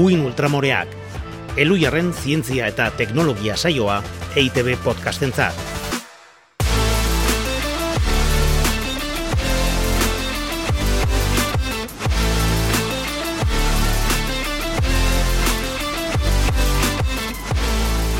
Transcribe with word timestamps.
Uin 0.00 0.22
Ultramoreak, 0.24 0.88
Elujarren 1.60 2.14
zientzia 2.16 2.70
eta 2.70 2.86
teknologia 2.96 3.52
saioa 3.52 3.98
EITB 4.32 4.78
podcastentzat. 4.80 5.52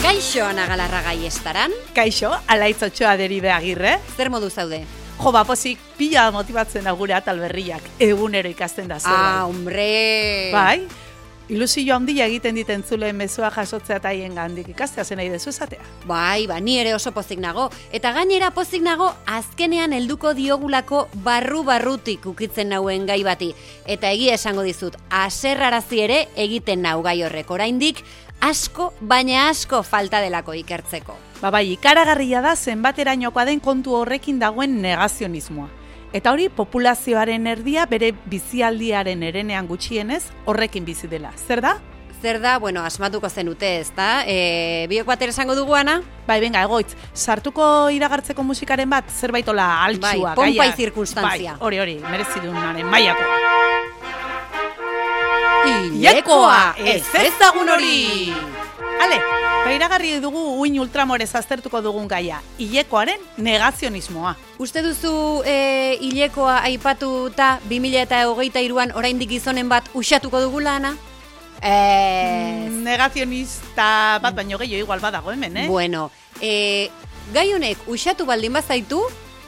Kaixo 0.03 0.45
Ana 0.45 0.67
Galarra 0.69 1.01
gai 1.09 1.25
estaran, 1.25 1.73
Kaixo, 1.97 2.35
alaitz 2.47 2.83
otxoa 2.91 3.17
deribe 3.17 3.57
agirre. 3.57 3.97
zer 4.19 4.29
modu 4.29 4.51
zaude? 4.51 4.85
Jo, 5.17 5.33
bapozik, 5.33 5.79
pila 5.97 6.31
motibatzen 6.31 6.85
da 6.85 6.93
gure 6.93 7.15
atal 7.17 7.41
berriak. 7.41 7.89
Egunero 7.99 8.53
ikasten 8.53 8.89
da 8.89 9.01
zer. 9.01 9.13
Ah, 9.17 9.47
hombre! 9.47 10.51
Bai, 10.53 10.89
ilusio 11.51 11.97
handia 11.97 12.27
egiten 12.31 12.55
diten 12.55 12.83
zuleen 12.87 13.17
mezua 13.19 13.51
jasotzea 13.51 13.97
eta 13.99 14.09
haien 14.13 14.37
gandik 14.39 14.69
ikastea 14.71 15.05
zen 15.05 15.19
nahi 15.19 15.31
dezu 15.33 15.51
esatea. 15.51 15.83
Bai, 16.07 16.47
ba, 16.47 16.61
ni 16.61 16.79
ere 16.79 16.95
oso 16.95 17.11
pozik 17.13 17.41
nago. 17.43 17.69
Eta 17.93 18.13
gainera 18.15 18.53
pozik 18.55 18.83
nago, 18.87 19.11
azkenean 19.27 19.93
helduko 19.93 20.33
diogulako 20.39 21.09
barru-barrutik 21.25 22.27
ukitzen 22.31 22.71
nauen 22.71 23.07
gai 23.07 23.23
bati. 23.27 23.51
Eta 23.87 24.13
egia 24.15 24.39
esango 24.39 24.63
dizut, 24.63 24.97
aserrarazi 25.11 26.05
ere 26.07 26.21
egiten 26.37 26.87
nau 26.87 27.01
gai 27.03 27.19
horrek 27.27 27.51
oraindik, 27.51 28.05
asko, 28.41 28.93
baina 29.01 29.49
asko 29.49 29.83
falta 29.83 30.23
delako 30.23 30.55
ikertzeko. 30.55 31.19
Ba 31.41 31.51
bai, 31.51 31.67
ikaragarria 31.75 32.45
da 32.45 32.55
zenbaterainokoa 32.55 33.49
den 33.49 33.61
kontu 33.61 33.99
horrekin 33.99 34.39
dagoen 34.39 34.81
negazionismoa. 34.83 35.80
Eta 36.13 36.33
hori 36.35 36.49
populazioaren 36.51 37.47
erdia 37.47 37.85
bere 37.87 38.11
bizialdiaren 38.31 39.23
erenean 39.23 39.69
gutxienez 39.71 40.25
horrekin 40.45 40.85
bizi 40.85 41.07
dela. 41.07 41.31
Zer 41.47 41.63
da? 41.63 41.77
Zer 42.21 42.37
da, 42.43 42.59
bueno, 42.61 42.83
asmatuko 42.85 43.31
zenute, 43.31 43.79
ez 43.81 43.93
da? 43.97 44.25
E, 44.29 44.87
biok 44.91 45.07
bat 45.09 45.23
esango 45.25 45.55
dugu, 45.57 45.73
Ana? 45.79 46.01
Bai, 46.27 46.37
benga, 46.43 46.61
egoitz, 46.67 46.93
sartuko 47.15 47.89
iragartzeko 47.95 48.43
musikaren 48.45 48.91
bat 48.93 49.09
zerbaitola 49.09 49.71
altxua, 49.87 50.35
Bai, 50.35 50.35
pompa 50.37 50.65
gaia. 50.67 50.75
y 50.75 50.77
circunstancia. 50.77 51.55
Bai, 51.55 51.67
hori, 51.67 51.79
hori, 51.81 51.97
merezi 52.11 52.43
dunaren 52.45 52.87
maiakoa. 52.93 53.39
Ilekoa, 55.67 56.75
ez 56.79 57.05
ezagun 57.21 57.69
hori! 57.69 58.33
Ale, 59.01 59.17
ba 59.65 59.73
iragarri 59.75 60.15
dugu 60.21 60.41
uin 60.61 60.79
ultramorez 60.81 61.29
aztertuko 61.37 61.81
dugun 61.85 62.09
gaia, 62.09 62.41
hilekoaren 62.61 63.21
negazionismoa. 63.37 64.35
Uste 64.61 64.83
duzu 64.85 65.13
e, 65.45 65.99
hilekoa 66.01 66.61
aipatuta 66.69 67.59
2000 67.69 68.03
eta 68.07 68.23
hogeita 68.29 68.61
iruan 68.65 68.93
oraindik 68.97 69.33
gizonen 69.37 69.69
bat 69.69 69.89
usatuko 69.95 70.41
dugula, 70.41 70.77
Ana? 70.81 70.95
Ez. 71.61 72.73
Negazionista 72.81 74.19
bat 74.23 74.37
baino 74.37 74.61
gehiago 74.61 74.87
igual 74.87 75.01
badago 75.01 75.33
hemen, 75.33 75.57
eh? 75.65 75.67
Bueno, 75.69 76.11
e, 76.41 76.89
gai 77.35 77.51
honek 77.53 77.89
usatu 77.89 78.25
baldin 78.29 78.57
bazaitu. 78.57 79.05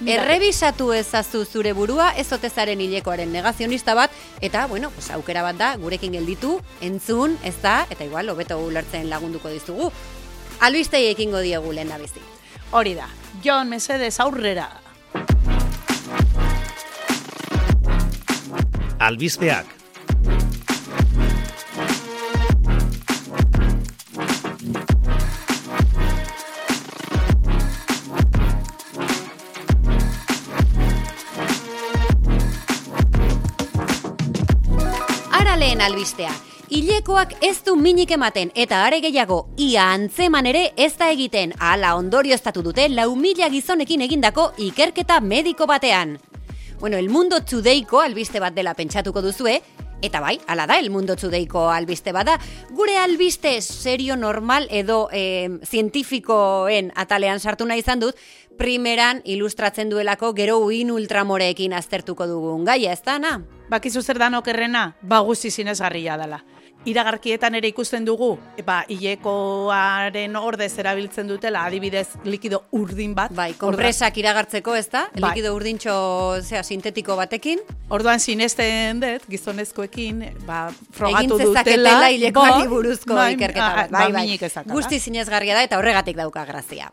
Errebisatu 0.07 0.93
ezazu 0.93 1.45
zure 1.45 1.73
burua, 1.73 2.11
ez 2.17 2.33
otezaren 2.33 2.81
hilekoaren 2.81 3.33
negazionista 3.33 3.95
bat, 3.95 4.11
eta, 4.41 4.67
bueno, 4.67 4.91
pues, 4.91 5.11
aukera 5.11 5.43
bat 5.43 5.59
da, 5.59 5.75
gurekin 5.77 6.13
gelditu, 6.13 6.59
entzun, 6.81 7.39
ez 7.45 7.57
da, 7.63 7.87
eta 7.91 8.05
igual, 8.05 8.29
hobeto 8.31 8.59
ulertzen 8.59 9.09
lagunduko 9.11 9.53
dizugu. 9.53 9.93
Albistei 10.61 11.09
ekingo 11.11 11.41
diegu 11.43 11.73
lehen 11.73 11.91
da 11.91 11.99
bizi. 11.99 12.23
Hori 12.71 12.95
da, 12.95 13.09
Jon 13.45 13.69
Mesedes 13.69 14.19
aurrera. 14.21 14.69
Albizpeak, 19.03 19.82
Ara 35.53 35.59
lehen 35.61 35.83
albistea. 35.85 36.31
Hilekoak 36.73 37.35
ez 37.45 37.59
du 37.67 37.75
minik 37.77 38.15
ematen 38.15 38.49
eta 38.57 38.79
are 38.87 39.03
gehiago 39.05 39.51
ia 39.61 39.83
antzeman 39.93 40.47
ere 40.49 40.63
ez 40.81 40.95
da 40.97 41.11
egiten 41.13 41.53
hala 41.61 41.91
ondorioztatu 41.99 42.63
dute 42.65 42.87
lau 42.89 43.11
mila 43.21 43.51
gizonekin 43.53 44.01
egindako 44.07 44.47
ikerketa 44.57 45.21
mediko 45.21 45.69
batean. 45.69 46.17
Bueno, 46.81 46.97
el 46.97 47.11
mundo 47.13 47.43
txudeiko 47.45 48.01
albiste 48.01 48.41
bat 48.41 48.57
dela 48.57 48.73
pentsatuko 48.73 49.21
duzue, 49.21 49.59
eta 50.01 50.25
bai, 50.25 50.39
hala 50.47 50.65
da, 50.67 50.81
el 50.81 50.89
mundo 50.89 51.21
txudeiko 51.21 51.69
albiste 51.69 52.17
bada, 52.17 52.41
gure 52.71 52.97
albiste 52.97 53.59
serio 53.61 54.17
normal 54.17 54.71
edo 54.71 55.11
eh, 55.13 55.51
zientifikoen 55.69 56.95
atalean 56.97 57.45
sartu 57.45 57.69
nahi 57.69 57.85
izan 57.85 58.01
dut, 58.01 58.17
primeran 58.57 59.21
ilustratzen 59.25 59.93
duelako 59.93 60.33
gero 60.33 60.63
uin 60.65 60.97
ultramoreekin 60.97 61.77
aztertuko 61.77 62.27
dugun 62.39 62.65
gaia, 62.65 62.97
ez 62.97 63.03
da, 63.05 63.19
na? 63.19 63.43
Bakizu 63.73 64.03
zer 64.05 64.19
dan 64.21 64.35
okerrena, 64.37 64.91
ba 65.01 65.23
guzti 65.25 65.49
zinezgarria 65.51 66.19
dela. 66.21 66.43
Iragarkietan 66.85 67.55
ere 67.55 67.71
ikusten 67.71 68.05
dugu, 68.05 68.35
ba, 68.67 68.81
hilekoaren 68.91 70.35
ordez 70.37 70.73
erabiltzen 70.83 71.29
dutela, 71.31 71.63
adibidez, 71.71 72.09
likido 72.27 72.65
urdin 72.75 73.15
bat. 73.15 73.31
Bai, 73.33 73.53
konpresak 73.57 74.19
iragartzeko, 74.19 74.75
ez 74.77 74.89
da? 74.91 75.05
Bai. 75.15 75.31
Likido 75.31 75.55
urdintxo, 75.55 75.95
zera, 76.43 76.65
sintetiko 76.67 77.15
batekin. 77.17 77.63
Orduan 77.89 78.21
sinesten 78.21 79.01
dut, 79.01 79.25
gizonezkoekin, 79.31 80.21
ba, 80.49 80.65
Egin 80.67 80.91
frogatu 80.99 81.39
zezaketela 81.39 81.95
dutela. 81.95 82.11
hilekoari 82.17 82.67
ba, 82.67 82.73
buruzko 82.75 83.15
bai, 83.17 83.29
ikerketa 83.39 83.69
ah, 83.69 83.77
bat. 83.79 83.95
Bai, 83.95 84.11
ba, 84.11 84.25
bai. 84.27 84.65
Guzti 84.75 84.99
zinezgarria 84.99 85.55
da 85.57 85.63
eta 85.69 85.79
horregatik 85.79 86.19
dauka 86.19 86.45
grazia. 86.51 86.91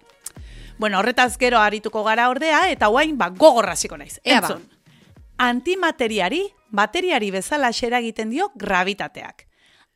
Bueno, 0.77 1.01
horretaz 1.01 1.33
gero 1.41 1.59
arituko 1.59 2.05
gara 2.07 2.29
ordea, 2.29 2.69
eta 2.71 2.87
guain, 2.93 3.17
ba, 3.17 3.33
gogorraziko 3.35 3.97
naiz. 3.97 4.21
Ba. 4.21 4.37
Entzun. 4.37 4.63
Antimateriari, 5.39 6.45
bateriari 6.71 7.31
bezala 7.31 7.71
xera 7.73 7.99
egiten 7.99 8.29
dio 8.29 8.51
gravitateak. 8.55 9.45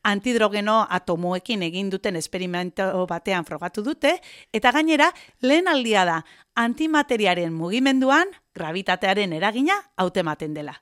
Antidrogeno 0.03 0.81
atomoekin 0.89 1.63
egin 1.63 1.89
duten 1.89 2.17
esperimento 2.19 3.05
batean 3.07 3.45
frogatu 3.45 3.83
dute, 3.83 4.17
eta 4.51 4.71
gainera, 4.75 5.13
lehen 5.39 5.69
aldia 5.71 6.03
da, 6.05 6.17
antimateriaren 6.55 7.53
mugimenduan, 7.53 8.27
gravitatearen 8.53 9.31
eragina 9.33 9.79
hautematen 9.95 10.53
dela. 10.53 10.81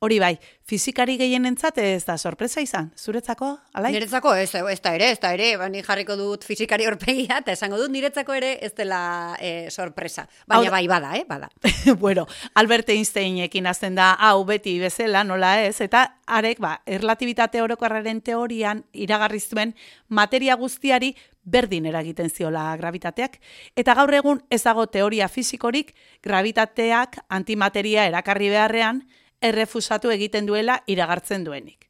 Hori 0.00 0.16
bai, 0.16 0.38
fizikari 0.64 1.18
gehienentzat 1.20 1.76
ez 1.82 2.06
da 2.06 2.14
sorpresa 2.16 2.62
izan, 2.64 2.86
zuretzako, 2.96 3.50
alai? 3.76 3.90
Niretzako 3.92 4.30
ez, 4.32 4.46
ez 4.56 4.78
da 4.80 4.94
ere, 4.96 5.10
ez 5.12 5.18
da 5.20 5.34
ere, 5.36 5.50
ba, 5.60 5.66
ni 5.68 5.82
jarriko 5.84 6.16
dut 6.16 6.46
fizikari 6.48 6.86
horpegia, 6.88 7.42
eta 7.42 7.52
esango 7.52 7.76
dut 7.76 7.92
niretzako 7.92 8.32
ere 8.38 8.54
ez 8.64 8.70
dela 8.78 9.00
eh, 9.44 9.68
sorpresa. 9.68 10.24
Hau 10.24 10.62
Baina 10.62 10.70
da- 10.70 10.72
bai, 10.78 10.80
bada, 10.88 11.12
eh, 11.18 11.26
bada. 11.28 11.50
bueno, 12.00 12.24
Albert 12.54 12.94
Einsteinekin 12.96 13.68
hasten 13.68 14.00
da 14.00 14.14
hau 14.14 14.40
beti 14.48 14.78
bezala, 14.80 15.20
nola 15.20 15.52
ez, 15.66 15.76
eta 15.84 16.06
arek, 16.24 16.64
ba, 16.64 16.78
erlatibitate 16.88 17.60
orokorraren 17.60 18.24
teorian 18.24 18.86
iragarri 18.96 19.44
zuen 19.44 19.76
materia 20.08 20.56
guztiari 20.56 21.12
berdin 21.44 21.92
eragiten 21.92 22.32
ziola 22.32 22.70
gravitateak, 22.80 23.36
eta 23.76 24.00
gaur 24.00 24.16
egun 24.16 24.40
ez 24.48 24.64
dago 24.64 24.88
teoria 24.88 25.28
fisikorik 25.28 25.92
gravitateak 26.24 27.20
antimateria 27.28 28.08
erakarri 28.08 28.48
beharrean 28.48 29.04
errefusatu 29.40 30.10
egiten 30.10 30.46
duela 30.46 30.80
iragartzen 30.86 31.44
duenik. 31.44 31.88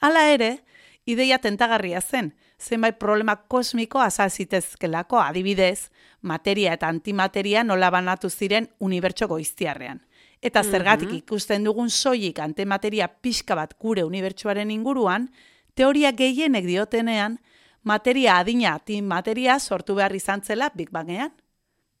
Hala 0.00 0.28
ere, 0.30 0.58
ideia 1.06 1.38
tentagarria 1.38 2.00
zen, 2.00 2.32
zenbait 2.58 2.98
problema 2.98 3.36
kosmiko 3.48 4.00
azal 4.00 4.30
zitezkelako 4.30 5.18
adibidez, 5.20 5.90
materia 6.20 6.74
eta 6.74 6.88
antimateria 6.88 7.64
nola 7.64 7.90
banatu 7.90 8.30
ziren 8.30 8.68
unibertso 8.78 9.28
goiztiarrean. 9.28 10.02
Eta 10.42 10.62
zergatik 10.62 11.12
ikusten 11.14 11.64
dugun 11.64 11.90
soilik 11.90 12.38
antimateria 12.42 13.06
pixka 13.08 13.54
bat 13.54 13.76
gure 13.78 14.02
unibertsuaren 14.04 14.70
inguruan, 14.74 15.28
teoria 15.74 16.10
gehienek 16.12 16.66
diotenean, 16.66 17.38
materia 17.82 18.38
adina 18.38 18.74
antimateria 18.74 19.58
sortu 19.60 19.94
behar 19.94 20.14
izan 20.14 20.42
zela 20.42 20.70
Big 20.74 20.90
Bangean. 20.90 21.30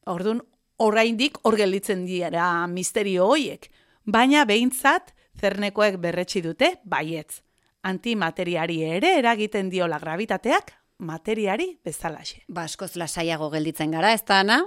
Orduan, 0.06 0.42
oraindik 0.82 1.38
hor 1.42 1.56
gelditzen 1.56 2.04
dira 2.06 2.66
misterio 2.66 3.28
hoiek, 3.30 3.70
baina 4.04 4.44
behintzat 4.44 5.14
zernekoek 5.40 5.98
berretsi 6.02 6.42
dute 6.42 6.76
baietz. 6.84 7.42
Antimateriari 7.82 8.82
ere 8.86 9.16
eragiten 9.18 9.70
diola 9.70 9.98
gravitateak 9.98 10.70
materiari 11.02 11.66
bezalaxe. 11.84 12.44
Ba, 12.48 12.66
askoz 12.68 12.94
lasaiago 13.00 13.50
gelditzen 13.52 13.90
gara, 13.94 14.12
ez 14.14 14.22
da, 14.24 14.40
Ana? 14.44 14.60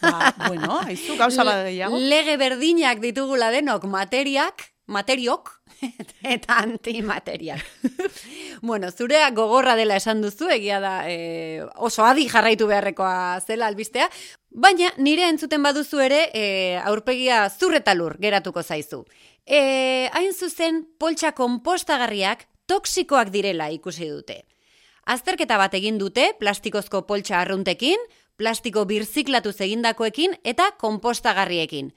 Ba, 0.00 0.32
bueno, 0.46 0.80
aizu 0.86 1.18
gauza 1.20 1.44
bat 1.44 1.66
gehiago. 1.68 2.00
Lege 2.00 2.38
berdinak 2.40 3.02
ditugula 3.04 3.50
denok 3.52 3.84
materiak, 3.92 4.64
materiok, 4.86 5.52
eta 6.34 6.60
antimateriak. 6.64 7.60
bueno, 8.62 8.90
zurea 8.90 9.30
gogorra 9.36 9.76
dela 9.76 9.98
esan 10.00 10.22
duzu, 10.24 10.48
egia 10.54 10.80
da 10.80 10.94
e, 11.10 11.62
oso 11.76 12.06
adi 12.08 12.28
jarraitu 12.30 12.68
beharrekoa 12.70 13.42
zela 13.44 13.68
albistea, 13.68 14.08
baina 14.56 14.88
nire 14.96 15.28
entzuten 15.28 15.62
baduzu 15.62 16.00
ere 16.00 16.20
e, 16.32 16.44
aurpegia 16.80 17.44
zurretalur 17.50 18.16
geratuko 18.22 18.62
zaizu. 18.62 19.04
E, 19.44 20.08
hain 20.16 20.32
zuzen, 20.32 20.82
poltsa 20.98 21.32
konpostagarriak 21.36 22.46
toksikoak 22.66 23.30
direla 23.34 23.68
ikusi 23.70 24.08
dute. 24.10 24.42
Azterketa 25.06 25.58
bat 25.60 25.76
egin 25.78 26.00
dute 26.00 26.32
plastikozko 26.40 27.04
poltsa 27.06 27.38
arruntekin, 27.44 28.00
plastiko 28.36 28.84
birziklatuz 28.88 29.60
egindakoekin 29.60 30.34
eta 30.42 30.72
konpostagarriekin. 30.80 31.92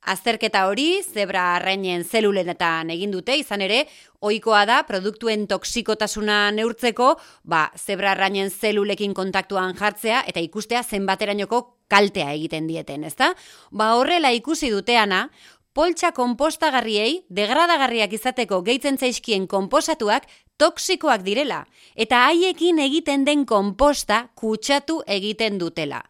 Azterketa 0.00 0.64
hori 0.66 1.02
zebra 1.04 1.42
arrainen 1.58 2.04
zelulenetan 2.04 2.88
egin 2.90 3.10
dute, 3.12 3.34
izan 3.36 3.60
ere, 3.60 3.82
ohikoa 4.24 4.62
da 4.66 4.78
produktuen 4.88 5.44
toksikotasuna 5.48 6.50
neurtzeko, 6.56 7.12
ba, 7.44 7.66
zebra 7.76 8.14
arrainen 8.14 8.50
zelulekin 8.50 9.12
kontaktuan 9.14 9.76
jartzea 9.76 10.24
eta 10.26 10.40
ikustea 10.40 10.82
zenbaterainoko 10.82 11.60
kaltea 11.88 12.32
egiten 12.32 12.66
dieten, 12.70 13.04
ezta? 13.04 13.34
Ba, 13.76 13.92
horrela 14.00 14.30
ikusi 14.32 14.70
duteana, 14.72 15.26
poltsa 15.74 16.10
konpostagarriei 16.16 17.26
degradagarriak 17.28 18.14
izateko 18.16 18.62
gehitzen 18.66 18.98
zaizkien 18.98 19.46
konposatuak 19.46 20.26
toksikoak 20.58 21.22
direla 21.26 21.64
eta 21.94 22.24
haiekin 22.26 22.80
egiten 22.82 23.26
den 23.28 23.44
konposta 23.46 24.28
kutsatu 24.34 25.00
egiten 25.06 25.60
dutela. 25.60 26.02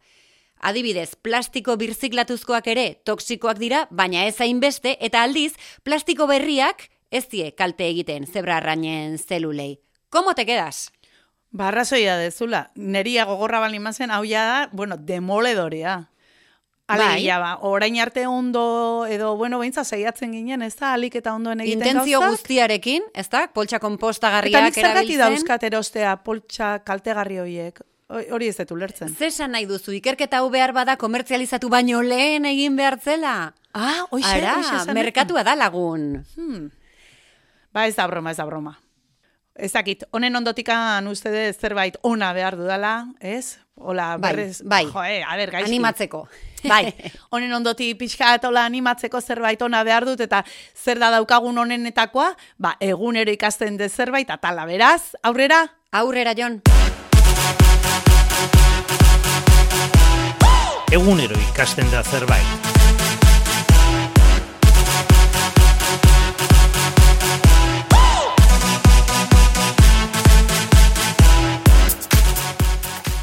Adibidez, 0.61 1.15
plastiko 1.17 1.77
birziklatuzkoak 1.81 2.67
ere 2.69 2.87
toksikoak 3.09 3.59
dira, 3.59 3.87
baina 3.91 4.27
ez 4.29 4.37
hainbeste 4.45 4.97
eta 5.01 5.23
aldiz 5.25 5.55
plastiko 5.85 6.27
berriak 6.29 6.89
ez 7.11 7.25
die 7.33 7.51
kalte 7.57 7.87
egiten 7.89 8.27
zebra 8.27 8.59
arrainen 8.61 9.17
zelulei. 9.19 9.79
Komo 10.11 10.35
te 10.35 10.45
quedas? 10.47 10.91
Barrazoia 11.51 12.17
dezula, 12.21 12.71
neria 12.77 13.25
gogorra 13.27 13.59
bali 13.59 13.79
mazen, 13.83 14.11
hau 14.11 14.23
da, 14.29 14.69
bueno, 14.73 14.97
demoledorea. 14.97 16.11
Bai. 16.91 16.99
Alegia, 16.99 17.39
ba, 17.39 17.57
orain 17.63 17.99
arte 18.03 18.27
ondo, 18.27 19.07
edo, 19.07 19.37
bueno, 19.37 19.59
beintza 19.59 19.85
saiatzen 19.85 20.33
ginen, 20.33 20.63
ez 20.63 20.75
da, 20.77 20.93
alik 20.95 21.15
eta 21.15 21.35
ondoen 21.35 21.61
egiten 21.61 21.87
Intentzio 21.87 22.19
gauzak. 22.19 22.37
guztiarekin, 22.41 23.03
ez 23.15 23.29
da? 23.31 23.45
Poltsa 23.55 23.77
Eta 23.79 23.87
konpostagarriak 23.87 24.65
nik 24.65 24.75
zergati 24.75 25.15
erabiltzen. 25.15 25.21
dauzkat 25.21 25.63
erostea 25.71 26.17
poltsa 26.25 26.79
kaltegarri 26.85 27.39
horiek. 27.39 27.79
Hori 28.11 28.49
ez 28.51 28.57
dut 28.59 28.73
ulertzen. 28.75 29.13
Zesan 29.15 29.53
nahi 29.55 29.69
duzu, 29.71 29.93
ikerketa 29.95 30.41
hau 30.43 30.49
behar 30.51 30.73
bada 30.75 30.97
komertzializatu 30.99 31.69
baino 31.71 32.01
lehen 32.03 32.49
egin 32.49 32.75
behar 32.77 32.99
zela? 32.99 33.55
Ah, 33.73 34.03
oixe, 34.11 34.33
Ara, 34.35 34.57
oixe 34.59 34.95
merkatua 34.97 35.45
da 35.47 35.55
lagun. 35.55 36.25
Hmm. 36.35 36.71
Ba, 37.71 37.87
ez 37.87 37.95
da 37.95 38.09
broma, 38.11 38.33
ez 38.35 38.41
da 38.41 38.47
broma. 38.49 38.75
Ez 39.55 39.71
dakit, 39.73 40.03
honen 40.11 40.35
ondotikan 40.41 41.07
uste 41.07 41.31
dut 41.31 41.61
zerbait 41.63 41.99
ona 42.03 42.33
behar 42.35 42.57
dudala, 42.59 42.95
ez? 43.21 43.59
Ola, 43.81 44.17
Bai, 44.19 44.35
berrez, 44.35 44.61
bai. 44.67 44.85
jo, 44.91 45.03
eh, 45.07 45.23
a 45.23 45.37
ber, 45.39 45.53
gaizki. 45.55 45.71
Animatzeko. 45.71 46.27
Bai, 46.73 46.91
honen 47.31 47.53
ondoti 47.57 47.95
pixka 47.95 48.35
eta 48.37 48.51
hola 48.51 48.67
animatzeko 48.69 49.21
zerbait 49.23 49.63
ona 49.63 49.85
behar 49.87 50.05
dut, 50.05 50.21
eta 50.21 50.43
zer 50.75 50.99
da 51.01 51.09
daukagun 51.15 51.63
honenetakoa, 51.63 52.35
ba, 52.59 52.75
egunero 52.81 53.33
ikasten 53.33 53.79
de 53.79 53.89
zerbait, 53.89 54.29
atala 54.35 54.67
beraz, 54.67 55.15
aurrera, 55.23 55.69
Aurrera, 55.91 56.35
Jon. 56.39 56.61
Egunero 60.91 61.37
ikasten 61.39 61.87
da 61.93 62.01
zerbait. 62.03 62.43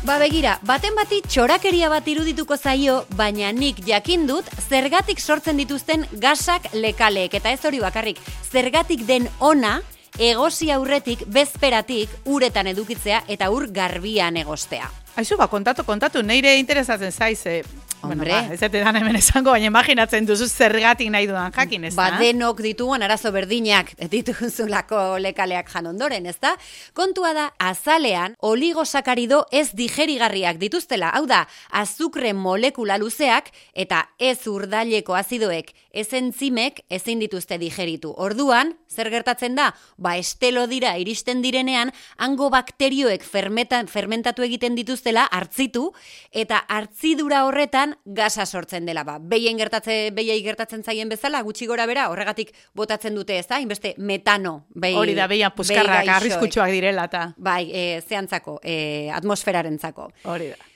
Ba 0.08 0.16
begira, 0.22 0.54
baten 0.64 0.96
bati 0.96 1.20
txorakeria 1.28 1.90
bat 1.92 2.08
irudituko 2.08 2.56
zaio, 2.56 3.02
baina 3.20 3.52
nik 3.52 3.84
jakin 3.84 4.24
dut 4.30 4.48
zergatik 4.70 5.20
sortzen 5.20 5.60
dituzten 5.60 6.08
gasak 6.24 6.72
lekaleek. 6.72 7.36
Eta 7.36 7.52
ez 7.52 7.60
hori 7.68 7.84
bakarrik, 7.84 8.24
zergatik 8.48 9.04
den 9.12 9.28
ona, 9.44 9.82
egosi 10.18 10.72
aurretik, 10.72 11.26
bezperatik, 11.28 12.10
uretan 12.26 12.68
edukitzea 12.68 13.24
eta 13.28 13.52
ur 13.54 13.68
garbian 13.72 14.38
egostea. 14.38 14.90
Aizu, 15.18 15.38
ba, 15.38 15.48
kontatu, 15.48 15.84
kontatu, 15.86 16.22
neire 16.22 16.56
interesatzen 16.58 17.12
zaiz, 17.12 17.46
eh, 17.46 17.64
bueno, 18.02 18.22
Hombre. 18.22 18.32
ba, 18.32 18.54
ez 18.54 18.60
dut 18.60 18.76
hemen 18.76 19.16
esango, 19.16 19.52
baina 19.52 19.68
imaginatzen 19.72 20.26
duzu 20.26 20.46
zergatik 20.48 21.10
nahi 21.10 21.28
dudan 21.28 21.52
jakin, 21.52 21.88
ez 21.90 21.96
da? 21.96 22.12
Ba 22.12 22.20
denok 22.22 22.62
ditugun 22.62 23.02
arazo 23.02 23.32
berdinak 23.32 23.94
dituzulako 24.12 25.18
lekaleak 25.18 25.72
jan 25.74 25.88
ondoren, 25.88 26.26
ezta? 26.26 26.54
Kontua 26.94 27.34
da, 27.34 27.48
azalean 27.58 28.36
oligosakarido 28.40 29.46
ez 29.52 29.72
digerigarriak 29.74 30.60
dituztela, 30.62 31.10
hau 31.10 31.26
da, 31.26 31.48
azukre 31.72 32.34
molekula 32.34 32.98
luzeak 32.98 33.50
eta 33.74 34.06
ez 34.20 34.46
urdaileko 34.48 35.18
azidoek, 35.18 35.74
ez 35.98 36.12
entzimek 36.14 36.84
ezin 36.94 37.20
dituzte 37.20 37.58
digeritu. 37.58 38.14
Orduan, 38.18 38.76
zer 38.88 39.10
gertatzen 39.14 39.56
da? 39.58 39.72
Ba 39.98 40.16
estelo 40.18 40.68
dira 40.70 40.94
iristen 41.02 41.42
direnean, 41.42 41.92
hango 42.18 42.50
bakterioek 42.54 43.26
fermetan, 43.26 43.90
fermentatu 43.90 44.46
egiten 44.46 44.78
dituztela 44.78 45.26
hartzitu 45.32 45.90
eta 46.32 46.62
hartzidura 46.70 47.44
horretan 47.48 47.98
gasa 48.06 48.46
sortzen 48.46 48.86
dela. 48.86 49.04
Ba, 49.08 49.18
behien 49.20 49.58
gertatze, 49.58 49.98
behiei 50.16 50.40
gertatzen 50.46 50.84
zaien 50.84 51.10
bezala, 51.10 51.42
gutxi 51.48 51.68
gora 51.70 51.88
bera, 51.90 52.08
horregatik 52.14 52.54
botatzen 52.78 53.16
dute, 53.18 53.40
ez 53.40 53.48
da? 53.50 53.60
Inbeste 53.64 53.96
metano. 53.98 54.68
Behi, 54.70 54.96
Hori 54.98 55.18
da, 55.18 55.28
behian 55.28 55.52
behi 55.52 55.58
puskarrak 55.58 56.14
arriskutsuak 56.20 56.72
direla, 56.72 57.08
eta 57.10 57.28
Bai, 57.38 57.70
e, 57.72 58.02
zeantzako, 58.02 58.60
e, 58.64 59.10
atmosferarentzako. 59.14 60.12
hori 60.24 60.52
da. 60.54 60.67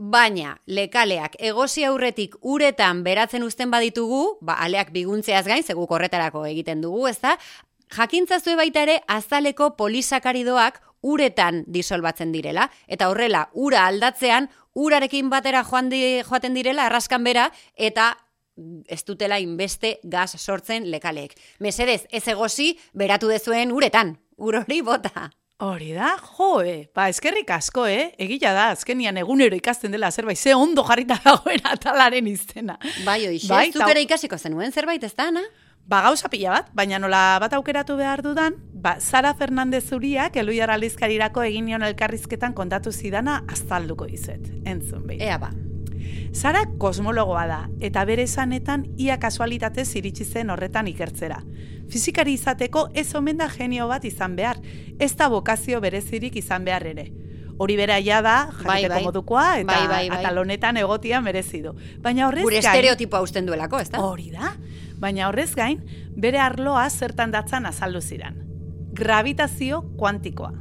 Baina, 0.00 0.54
lekaleak 0.64 1.34
egosi 1.44 1.82
aurretik 1.84 2.38
uretan 2.40 3.02
beratzen 3.04 3.42
uzten 3.44 3.68
baditugu, 3.68 4.38
ba, 4.40 4.54
aleak 4.64 4.94
biguntzeaz 4.94 5.42
gain, 5.44 5.60
zegu 5.60 5.84
korretarako 5.86 6.46
egiten 6.48 6.80
dugu, 6.80 7.02
ez 7.10 7.18
da? 7.20 7.34
Jakintzazue 7.92 8.54
baita 8.56 8.80
ere, 8.86 8.94
azaleko 9.12 9.74
polisakaridoak 9.76 10.78
uretan 11.04 11.66
disolbatzen 11.68 12.32
direla, 12.32 12.70
eta 12.88 13.10
horrela, 13.12 13.50
ura 13.52 13.82
aldatzean, 13.90 14.48
urarekin 14.72 15.28
batera 15.28 15.60
joan 15.68 15.90
di, 15.92 16.00
joaten 16.24 16.56
direla, 16.56 16.86
arraskan 16.88 17.26
bera, 17.28 17.50
eta 17.76 18.14
ez 18.88 19.02
dutela 19.04 19.36
inbeste 19.36 19.98
gaz 20.02 20.30
sortzen 20.40 20.88
lekaleek. 20.88 21.36
Mesedez, 21.60 22.06
ez 22.08 22.24
egosi, 22.24 22.72
beratu 22.94 23.28
dezuen 23.28 23.76
uretan, 23.76 24.16
ur 24.40 24.62
hori 24.62 24.80
bota. 24.80 25.28
Hori 25.60 25.90
da, 25.92 26.14
jo, 26.38 26.62
eh? 26.64 26.88
Ba, 26.96 27.08
eskerrik 27.12 27.50
asko, 27.52 27.84
eh? 27.86 28.14
Egila 28.18 28.54
da, 28.56 28.68
azkenian 28.72 29.18
egunero 29.20 29.56
ikasten 29.58 29.92
dela 29.92 30.08
zerbait, 30.10 30.38
ze 30.40 30.54
ondo 30.56 30.84
jarrita 30.88 31.18
dagoen 31.24 31.60
atalaren 31.68 32.26
izena. 32.30 32.78
Bai, 33.04 33.26
oixe, 33.28 33.50
Bai, 33.52 33.66
zuk 33.72 33.84
ta- 33.84 33.98
ikasiko 34.00 34.38
zenuen 34.40 34.72
zerbait, 34.72 35.04
ez 35.04 35.12
da, 35.14 35.28
Ana? 35.28 35.42
Ba, 35.90 36.00
gauza 36.06 36.28
pila 36.30 36.50
bat, 36.54 36.68
baina 36.76 36.98
nola 37.02 37.36
bat 37.42 37.52
aukeratu 37.56 37.96
behar 37.98 38.22
dudan, 38.22 38.54
ba, 38.72 38.96
Sara 39.00 39.34
Fernandez 39.34 39.90
Uriak 39.92 40.36
eluiar 40.40 40.70
aldizkarirako 40.70 41.42
egin 41.48 41.66
nion 41.68 41.82
elkarrizketan 41.82 42.54
kontatu 42.54 42.92
zidana 42.92 43.42
azalduko 43.50 44.06
izet. 44.08 44.48
Entzun 44.64 45.04
behin. 45.08 45.20
Ea 45.28 45.36
ba. 45.42 45.50
Sara 46.32 46.64
kosmologoa 46.78 47.46
da, 47.46 47.68
eta 47.80 48.04
bere 48.04 48.22
esanetan 48.22 48.86
ia 48.96 49.18
kasualitatez 49.18 49.88
iritsi 49.96 50.24
zen 50.24 50.50
horretan 50.50 50.88
ikertzera. 50.88 51.42
Fizikari 51.90 52.32
izateko 52.34 52.88
ez 52.94 53.14
omen 53.14 53.36
da 53.36 53.48
genio 53.48 53.88
bat 53.88 54.04
izan 54.04 54.36
behar, 54.36 54.60
ez 54.98 55.16
da 55.16 55.28
bokazio 55.28 55.80
berezirik 55.80 56.36
izan 56.36 56.64
behar 56.64 56.86
ere. 56.86 57.08
Hori 57.60 57.76
bera 57.76 57.98
ja 58.00 58.22
da, 58.22 58.48
Bai, 58.64 58.82
jakiteko 58.82 58.94
bai. 58.94 59.02
modukoa, 59.04 59.58
eta 59.58 59.66
Bai, 59.72 59.86
bai, 59.88 60.08
bai. 60.08 60.18
atal 60.24 60.38
honetan 60.38 60.76
egotia 60.76 61.20
merezi 61.20 61.60
du. 61.62 61.74
Baina 62.00 62.28
horrez 62.28 62.42
Gure 62.42 62.60
gain- 62.60 62.70
estereotipoa 62.76 63.20
usten 63.20 63.44
duelako, 63.46 63.78
ez 63.80 63.90
da? 63.90 63.98
Hori 64.00 64.30
da. 64.30 64.54
Baina 64.98 65.28
horrez 65.28 65.54
gain, 65.54 65.82
bere 66.16 66.38
arloa 66.38 66.88
zertan 66.90 67.30
datzan 67.30 67.66
azaldu 67.66 68.00
zidan. 68.00 68.34
Gravitazio 68.94 69.82
kuantikoa. 69.98 70.52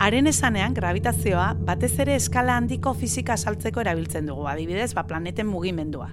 Haren 0.00 0.26
esanean, 0.26 0.74
gravitazioa 0.74 1.52
batez 1.66 1.92
ere 2.02 2.14
eskala 2.16 2.56
handiko 2.56 2.94
fisika 2.94 3.36
saltzeko 3.36 3.82
erabiltzen 3.84 4.26
dugu, 4.26 4.46
adibidez, 4.50 4.92
ba, 4.94 5.04
planeten 5.06 5.46
mugimendua. 5.46 6.08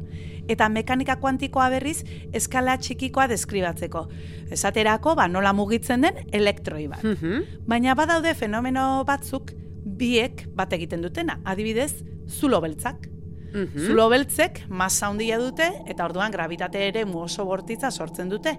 Eta 0.50 0.68
mekanika 0.70 1.16
kuantikoa 1.22 1.70
berriz, 1.70 2.04
eskala 2.34 2.78
txikikoa 2.78 3.28
deskribatzeko. 3.32 4.08
Esaterako, 4.52 5.16
ba, 5.16 5.28
nola 5.28 5.54
mugitzen 5.54 6.02
den 6.06 6.26
elektroi 6.32 6.88
bat. 6.88 7.04
Mhm. 7.04 7.66
Baina 7.68 7.96
badaude 7.96 8.34
fenomeno 8.36 9.04
batzuk 9.06 9.54
biek 9.86 10.48
bat 10.56 10.74
egiten 10.74 11.02
dutena, 11.02 11.40
adibidez, 11.46 12.04
zulo 12.28 12.62
beltzak. 12.62 13.10
Mhm. 13.54 13.88
Zulo 13.88 14.10
beltzek 14.10 14.66
masa 14.70 15.08
handia 15.08 15.40
dute 15.42 15.66
eta 15.90 16.06
orduan 16.06 16.32
gravitate 16.32 16.88
ere 16.88 17.04
oso 17.06 17.46
bortitza 17.46 17.90
sortzen 17.92 18.30
dute. 18.30 18.58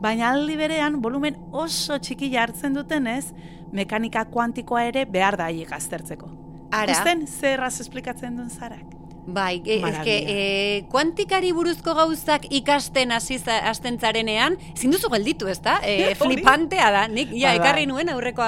Baina 0.00 0.30
aldi 0.30 0.56
berean 0.56 1.02
volumen 1.02 1.36
oso 1.52 1.98
txikia 1.98 2.42
hartzen 2.42 2.74
dutenez, 2.74 3.32
mekanika 3.72 4.24
kuantikoa 4.30 4.84
ere 4.90 5.04
behar 5.06 5.36
da 5.36 5.44
haiek 5.50 5.72
aztertzeko. 5.72 6.30
Ara. 6.70 6.92
Ikusten 6.92 7.26
zer 7.26 7.56
erraz 7.58 7.80
esplikatzen 7.80 8.36
duen 8.36 8.50
zarak. 8.50 8.86
Bai, 9.30 9.60
e, 9.66 9.74
eske, 9.86 10.14
e, 10.32 10.82
kuantikari 10.90 11.52
buruzko 11.54 11.92
gauzak 11.94 12.46
ikasten 12.50 13.12
hasi 13.12 13.36
za- 13.38 13.60
hasten 13.68 13.98
zarenean, 14.00 14.56
ezin 14.74 14.90
duzu 14.90 15.10
gelditu, 15.12 15.46
ez 15.46 15.60
da? 15.62 15.76
E, 15.84 16.14
flipantea 16.18 16.88
da, 16.90 17.02
nik 17.06 17.28
ja, 17.30 17.50
Bai, 17.50 17.58
bai. 17.58 17.66
ekarri 17.68 17.86
nuen 17.86 18.08
aurreko 18.08 18.42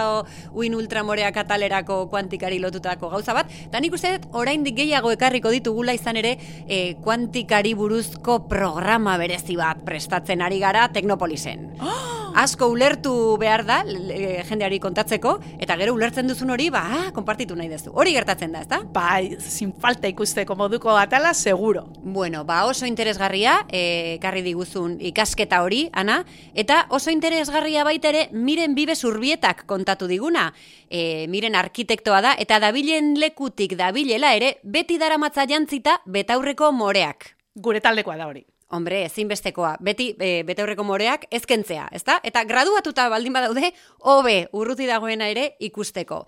uin 0.55 0.75
ultramorea 0.75 1.31
katalerako 1.31 2.09
kuantikari 2.11 2.59
lotutako 2.59 3.11
gauza 3.13 3.35
bat, 3.37 3.53
eta 3.69 3.81
nik 3.85 3.93
uste 3.95 4.17
dut 4.17 4.27
oraindik 4.33 4.75
gehiago 4.81 5.13
ekarriko 5.13 5.51
ditugula 5.55 5.93
izan 5.95 6.17
ere 6.17 6.39
e, 6.67 6.95
kuantikari 7.05 7.75
buruzko 7.75 8.41
programa 8.49 9.19
berezi 9.19 9.57
bat 9.61 9.85
prestatzen 9.85 10.43
ari 10.43 10.59
gara 10.59 10.89
Teknopolisen. 10.89 11.69
asko 12.35 12.69
ulertu 12.69 13.37
behar 13.39 13.65
da 13.67 13.83
le- 13.85 14.45
jendeari 14.49 14.79
kontatzeko, 14.79 15.39
eta 15.61 15.77
gero 15.77 15.95
ulertzen 15.95 16.29
duzun 16.29 16.51
hori, 16.51 16.71
ba, 16.71 16.83
ah, 16.83 17.13
konpartitu 17.13 17.57
nahi 17.57 17.69
duzu. 17.69 17.93
Hori 17.95 18.13
gertatzen 18.13 18.53
da, 18.53 18.61
ezta? 18.61 18.83
Bai, 18.93 19.37
sin 19.41 19.73
falta 19.73 20.09
ikusteko 20.09 20.57
moduko 20.57 20.91
atala, 20.97 21.35
seguro. 21.35 21.89
Bueno, 22.03 22.45
ba 22.45 22.65
oso 22.67 22.87
interesgarria, 22.87 23.67
eh, 23.69 24.15
ekarri 24.19 24.43
diguzun 24.43 24.99
ikasketa 25.01 25.63
hori, 25.63 25.89
ana, 25.93 26.25
eta 26.55 26.87
oso 26.91 27.11
interesgarria 27.11 27.85
baita 27.85 28.09
ere 28.09 28.29
miren 28.33 28.75
bibe 28.75 28.97
zurbietak 28.97 29.67
kontatu 29.67 30.07
diguna. 30.07 30.53
E, 30.91 31.27
miren 31.29 31.55
arkitektoa 31.57 32.21
da, 32.21 32.35
eta 32.39 32.59
dabilen 32.61 33.15
lekutik 33.19 33.77
dabilela 33.77 34.35
ere, 34.37 34.59
beti 34.63 34.99
daramatza 34.99 35.47
jantzita 35.49 36.03
betaurreko 36.05 36.73
moreak. 36.73 37.37
Gure 37.55 37.81
taldekoa 37.81 38.17
da 38.17 38.27
hori. 38.27 38.45
Hombre, 38.73 39.03
ezinbestekoa, 39.05 39.75
beti 39.85 40.15
e, 40.17 40.43
betaurreko 40.49 40.85
moreak 40.89 41.27
ezkentzea, 41.37 41.91
ezta? 41.93 42.17
Eta 42.25 42.41
graduatuta 42.49 43.11
baldin 43.13 43.35
badaude, 43.37 43.69
hobe 44.09 44.37
urruti 44.57 44.87
dagoena 44.89 45.29
ere 45.29 45.51
ikusteko. 45.61 46.23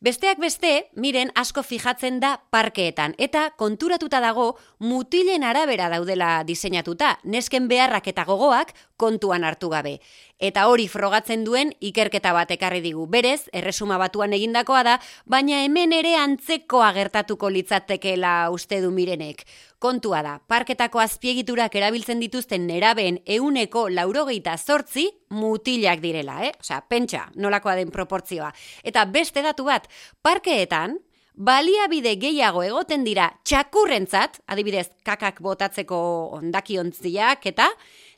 Besteak 0.00 0.38
beste, 0.40 0.70
miren 0.96 1.28
asko 1.36 1.64
fijatzen 1.66 2.22
da 2.22 2.36
parkeetan, 2.54 3.16
eta 3.18 3.50
konturatuta 3.58 4.22
dago 4.22 4.54
mutilen 4.78 5.42
arabera 5.44 5.90
daudela 5.92 6.30
diseinatuta, 6.46 7.16
nesken 7.24 7.66
beharrak 7.68 8.06
eta 8.14 8.24
gogoak 8.24 8.70
kontuan 8.96 9.44
hartu 9.44 9.68
gabe. 9.74 9.98
Eta 10.40 10.62
hori 10.72 10.86
frogatzen 10.88 11.42
duen 11.44 11.74
ikerketa 11.84 12.32
bat 12.32 12.48
ekarri 12.54 12.80
digu. 12.80 13.04
Berez, 13.12 13.50
erresuma 13.52 13.98
batuan 14.00 14.32
egindakoa 14.32 14.80
da, 14.86 14.94
baina 15.28 15.58
hemen 15.66 15.92
ere 15.92 16.14
antzekoa 16.16 16.94
gertatuko 16.96 17.50
litzatekeela 17.52 18.32
uste 18.54 18.78
du 18.80 18.88
mirenek. 18.94 19.44
Kontua 19.78 20.22
da, 20.24 20.38
parketako 20.48 21.02
azpiegiturak 21.04 21.76
erabiltzen 21.76 22.24
dituzten 22.24 22.64
nerabeen 22.66 23.20
euneko 23.36 23.86
laurogeita 23.92 24.56
zortzi 24.56 25.10
mutilak 25.36 26.00
direla, 26.00 26.40
eh? 26.48 26.54
Osea, 26.56 26.80
pentsa, 26.88 27.26
nolakoa 27.36 27.76
den 27.76 27.92
proportzioa. 27.92 28.50
Eta 28.82 29.04
beste 29.12 29.44
datu 29.44 29.68
bat, 29.68 29.92
parkeetan, 30.24 30.96
baliabide 31.36 32.16
gehiago 32.20 32.64
egoten 32.64 33.04
dira 33.04 33.30
txakurrentzat, 33.44 34.40
adibidez, 34.48 34.88
kakak 35.04 35.40
botatzeko 35.44 35.98
ondakiontziak, 36.40 37.46
eta 37.52 37.70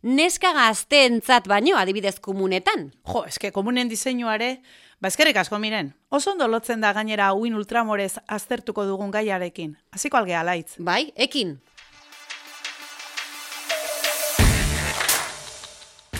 neska 0.02 0.52
gazteentzat 0.52 1.48
baino, 1.48 1.76
adibidez, 1.78 2.18
komunetan. 2.20 2.90
Jo, 3.06 3.24
eske 3.26 3.52
komunen 3.54 3.90
diseinuare, 3.90 4.60
ba 5.00 5.08
eskerrik 5.08 5.38
asko 5.38 5.58
miren. 5.62 5.92
Oso 6.10 6.32
ondo 6.34 6.48
lotzen 6.48 6.80
da 6.82 6.92
gainera 6.92 7.32
uin 7.34 7.54
ultramorez 7.54 8.16
aztertuko 8.26 8.84
dugun 8.86 9.10
gaiarekin. 9.14 9.76
Hasiko 9.92 10.18
algea 10.18 10.42
laitz. 10.44 10.76
Bai, 10.78 11.12
ekin. 11.16 11.60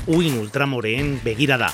Uin 0.06 0.38
ultramoreen 0.38 1.20
begirada. 1.22 1.70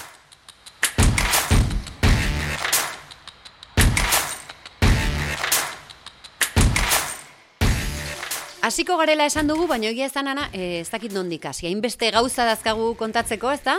Hasiko 8.69 8.99
garela 9.01 9.25
esan 9.25 9.49
dugu, 9.49 9.65
baina 9.65 9.87
egia 9.89 10.05
esan 10.11 10.27
ana, 10.29 10.43
eh, 10.53 10.83
ez 10.83 10.91
dakit 10.93 11.15
nondik 11.17 11.47
hasi. 11.49 11.65
Hainbeste 11.65 12.11
gauza 12.13 12.45
dazkagu 12.45 12.91
kontatzeko, 13.01 13.49
ez 13.55 13.63
da? 13.65 13.79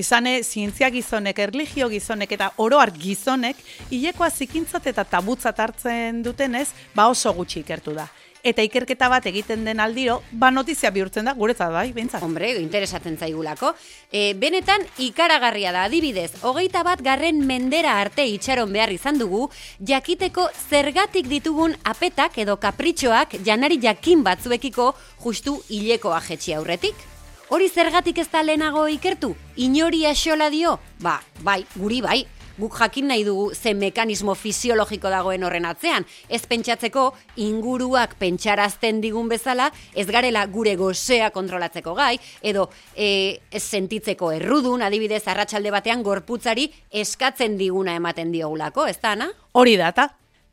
Izane, 0.00 0.32
zientzia 0.42 0.88
gizonek, 0.88 1.42
erligio 1.44 1.90
gizonek 1.92 2.32
eta 2.38 2.48
oroar 2.56 2.88
gizonek, 2.90 3.60
hilekoa 3.90 4.30
zikintzat 4.30 4.88
eta 4.94 5.04
tabutzat 5.04 5.60
hartzen 5.60 6.22
dutenez, 6.24 6.70
ba 6.96 7.10
oso 7.12 7.34
gutxi 7.36 7.60
ikertu 7.60 7.92
da. 7.92 8.08
Eta 8.42 8.64
ikerketa 8.64 9.10
bat 9.12 9.26
egiten 9.28 9.66
den 9.66 9.80
aldiro, 9.84 10.20
ba 10.32 10.50
notizia 10.50 10.90
bihurtzen 10.94 11.28
da, 11.28 11.34
guretzat 11.36 11.72
bai, 11.74 11.90
behintzat. 11.92 12.22
Hombre, 12.24 12.54
interesatzen 12.62 13.18
zaigulako. 13.20 13.74
E, 14.10 14.32
benetan, 14.40 14.86
ikaragarria 14.98 15.74
da 15.76 15.84
adibidez, 15.84 16.30
hogeita 16.40 16.82
bat 16.86 17.02
garren 17.04 17.44
mendera 17.46 17.98
arte 18.00 18.24
itxaron 18.24 18.72
behar 18.72 18.94
izan 18.96 19.20
dugu, 19.20 19.50
jakiteko 19.84 20.48
zergatik 20.70 21.28
ditugun 21.28 21.76
apetak 21.84 22.40
edo 22.40 22.56
kapritxoak 22.62 23.40
janari 23.44 23.80
jakin 23.82 24.24
batzuekiko 24.24 24.94
justu 25.20 25.60
hilekoa 25.68 26.22
jetxi 26.30 26.56
aurretik. 26.56 27.08
Hori 27.50 27.68
zergatik 27.68 28.18
ez 28.22 28.28
da 28.30 28.44
lehenago 28.46 28.86
ikertu? 28.88 29.34
Inori 29.58 30.06
axola 30.06 30.48
dio? 30.54 30.78
Ba, 31.02 31.18
bai, 31.42 31.64
guri 31.74 32.00
bai. 32.00 32.20
Guk 32.60 32.76
jakin 32.76 33.08
nahi 33.08 33.24
dugu 33.24 33.54
ze 33.54 33.72
mekanismo 33.74 34.34
fisiologiko 34.36 35.08
dagoen 35.08 35.44
horren 35.46 35.64
atzean. 35.64 36.04
Ez 36.28 36.42
pentsatzeko 36.46 37.06
inguruak 37.40 38.18
pentsarazten 38.20 39.00
digun 39.00 39.30
bezala, 39.32 39.70
ez 39.94 40.06
garela 40.10 40.44
gure 40.52 40.76
gozea 40.76 41.30
kontrolatzeko 41.32 41.94
gai, 41.96 42.18
edo 42.42 42.68
e, 42.94 43.40
ez 43.50 43.62
sentitzeko 43.62 44.32
errudun, 44.36 44.84
adibidez, 44.84 45.22
arratsalde 45.28 45.72
batean 45.72 46.04
gorputzari 46.04 46.68
eskatzen 46.90 47.56
diguna 47.56 47.96
ematen 47.96 48.32
diogulako, 48.32 48.86
ez 48.90 48.98
da, 49.00 49.16
Ana? 49.16 49.30
Hori 49.56 49.76
data. 49.80 50.10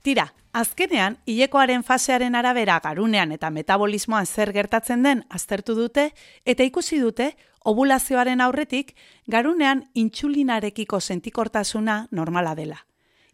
Tira, 0.07 0.29
azkenean, 0.55 1.17
hilekoaren 1.27 1.83
fasearen 1.83 2.35
arabera 2.39 2.79
garunean 2.83 3.33
eta 3.35 3.49
metabolismoan 3.53 4.25
zer 4.25 4.53
gertatzen 4.55 5.03
den 5.03 5.25
aztertu 5.29 5.75
dute, 5.75 6.11
eta 6.45 6.63
ikusi 6.63 7.01
dute, 7.03 7.33
ovulazioaren 7.67 8.41
aurretik, 8.41 8.95
garunean 9.27 9.83
intsulinarekiko 9.93 10.99
sentikortasuna 10.99 12.07
normala 12.11 12.55
dela. 12.55 12.79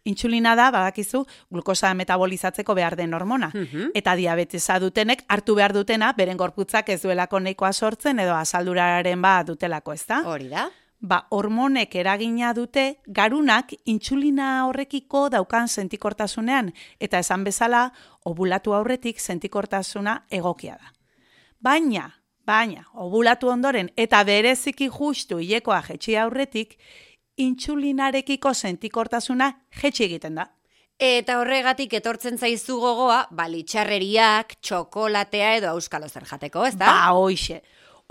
Intsulina 0.04 0.52
da, 0.52 0.68
badakizu, 0.68 1.22
glukosa 1.50 1.94
metabolizatzeko 1.96 2.74
behar 2.76 2.96
den 2.98 3.14
hormona. 3.16 3.48
Eta 3.96 4.12
diabetesa 4.18 4.76
dutenek 4.82 5.24
hartu 5.32 5.54
behar 5.56 5.72
dutena, 5.72 6.12
beren 6.12 6.36
gorputzak 6.36 6.90
ez 6.92 7.00
duelako 7.02 7.40
nahikoa 7.40 7.72
sortzen 7.72 8.20
edo 8.20 8.34
asalduraren 8.36 9.22
ba 9.22 9.38
dutelako, 9.48 9.94
ezta? 9.96 10.20
Hori 10.28 10.50
da. 10.52 10.68
ba, 11.04 11.26
hormonek 11.36 11.94
eragina 12.00 12.52
dute 12.56 12.84
garunak 13.06 13.74
intsulina 13.84 14.66
horrekiko 14.68 15.28
daukan 15.32 15.68
sentikortasunean, 15.68 16.72
eta 17.00 17.20
esan 17.20 17.44
bezala, 17.44 17.86
ovulatu 18.24 18.74
aurretik 18.74 19.20
sentikortasuna 19.20 20.24
egokia 20.30 20.78
da. 20.80 20.92
Baina, 21.60 22.10
baina, 22.46 22.84
ovulatu 22.94 23.48
ondoren, 23.48 23.90
eta 23.96 24.22
bereziki 24.24 24.88
justu 24.88 25.38
hilekoa 25.38 25.82
jetxi 25.88 26.16
aurretik, 26.16 26.76
intsulinarekiko 27.36 28.54
sentikortasuna 28.54 29.50
jetxi 29.82 30.04
egiten 30.04 30.40
da. 30.40 30.50
Eta 31.02 31.40
horregatik 31.40 31.96
etortzen 31.98 32.38
zaizu 32.38 32.76
gogoa, 32.78 33.24
balitxarreriak, 33.34 34.54
txokolatea 34.62 35.56
edo 35.56 35.72
auskalo 35.72 36.08
zer 36.08 36.26
jateko, 36.28 36.66
ez 36.68 36.76
da? 36.78 36.86
Ba, 36.86 37.16
hoixe. 37.18 37.62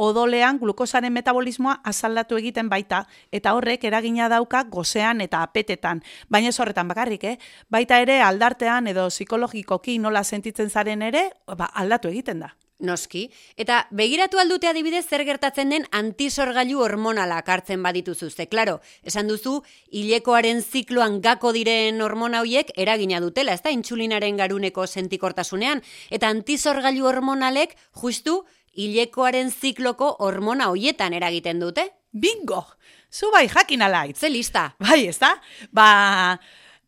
Odolean 0.04 0.58
glukosaren 0.58 1.13
metabolismoa 1.13 1.78
azaldatu 1.86 2.36
egiten 2.42 2.68
baita, 2.70 3.04
eta 3.32 3.54
horrek 3.54 3.86
eragina 3.86 4.28
dauka 4.28 4.63
gozean 4.63 5.22
eta 5.22 5.44
apetetan. 5.46 6.02
Baina 6.34 6.50
ez 6.50 6.60
horretan 6.60 6.90
bakarrik, 6.90 7.24
eh? 7.24 7.38
Baita 7.70 8.02
ere 8.02 8.20
aldartean 8.25 8.90
edo 8.90 9.08
psikologikoki 9.13 10.00
nola 10.00 10.24
sentitzen 10.24 10.70
zaren 10.70 11.06
ere, 11.06 11.30
ba, 11.46 11.70
aldatu 11.74 12.10
egiten 12.10 12.42
da. 12.44 12.52
Noski. 12.84 13.30
Eta 13.58 13.88
begiratu 13.92 14.40
aldute 14.42 14.70
adibidez 14.70 15.06
zer 15.08 15.24
gertatzen 15.25 15.72
den 15.74 15.88
antisorgailu 15.92 16.84
hormonalak 16.84 17.50
hartzen 17.50 17.84
badituzu. 17.84 18.30
Ze, 18.30 18.48
klaro, 18.52 18.80
esan 19.04 19.32
duzu, 19.32 19.62
hilekoaren 19.92 20.62
zikloan 20.62 21.22
gako 21.24 21.54
diren 21.56 22.02
hormona 22.02 22.44
hoiek 22.44 22.74
eragina 22.78 23.22
dutela, 23.24 23.56
ez 23.56 23.63
da, 23.63 23.74
intsulinaren 23.74 24.38
garuneko 24.38 24.88
sentikortasunean. 24.88 25.82
Eta 26.12 26.30
antisorgailu 26.30 27.08
hormonalek 27.10 27.78
justu 28.02 28.44
hilekoaren 28.74 29.52
zikloko 29.52 30.16
hormona 30.20 30.70
hoietan 30.74 31.13
eragiten 31.13 31.60
dute. 31.63 31.90
Bingo! 32.13 32.66
Zu 33.13 33.30
bai 33.34 33.48
jakin 33.48 33.82
alaitz. 33.86 34.20
Ze 34.20 34.30
lista. 34.30 34.74
Bai, 34.80 35.06
ez 35.08 35.20
da? 35.22 35.36
Ba, 35.72 36.40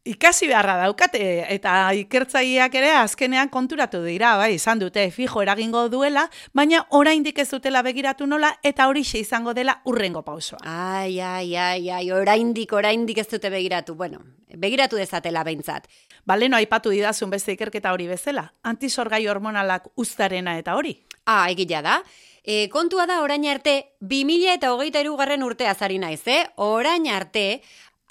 ikasi 0.06 0.48
beharra 0.48 0.76
daukate 0.78 1.22
eta 1.50 1.74
ikertzaileak 1.98 2.76
ere 2.78 2.92
azkenean 3.00 3.50
konturatu 3.50 4.04
dira, 4.06 4.36
bai, 4.38 4.54
izan 4.56 4.80
dute 4.80 5.08
fijo 5.12 5.42
eragingo 5.42 5.88
duela, 5.90 6.28
baina 6.54 6.84
oraindik 6.94 7.40
ez 7.42 7.48
dutela 7.50 7.82
begiratu 7.86 8.28
nola 8.30 8.54
eta 8.64 8.88
hori 8.88 9.02
izango 9.02 9.54
dela 9.58 9.80
urrengo 9.86 10.22
pausoa. 10.22 10.62
Ai, 10.62 11.20
ai, 11.20 11.56
ai, 11.56 11.90
ai, 11.90 12.12
oraindik, 12.12 12.74
oraindik 12.74 13.18
ez 13.18 13.28
dute 13.28 13.50
begiratu. 13.50 13.96
Bueno, 13.96 14.22
begiratu 14.56 14.96
dezatela 14.96 15.44
behintzat. 15.44 15.90
Ba, 16.26 16.38
leno 16.38 16.58
aipatu 16.58 16.94
didazun 16.94 17.34
beste 17.34 17.58
ikerketa 17.58 17.92
hori 17.94 18.08
bezala, 18.08 18.52
antisorgai 18.64 19.26
hormonalak 19.28 19.90
uztarena 19.96 20.58
eta 20.60 20.76
hori. 20.76 21.00
Ah, 21.26 21.50
egila 21.50 21.82
da. 21.82 22.00
E, 22.46 22.70
kontua 22.70 23.08
da 23.10 23.24
orain 23.24 23.46
arte, 23.50 23.96
2000 24.06 24.54
eta 24.54 24.72
hogeita 24.72 25.02
garren 25.18 25.42
urtea 25.42 25.74
zari 25.74 25.98
naiz, 25.98 26.22
eh? 26.28 26.46
Orain 26.58 27.08
arte, 27.08 27.64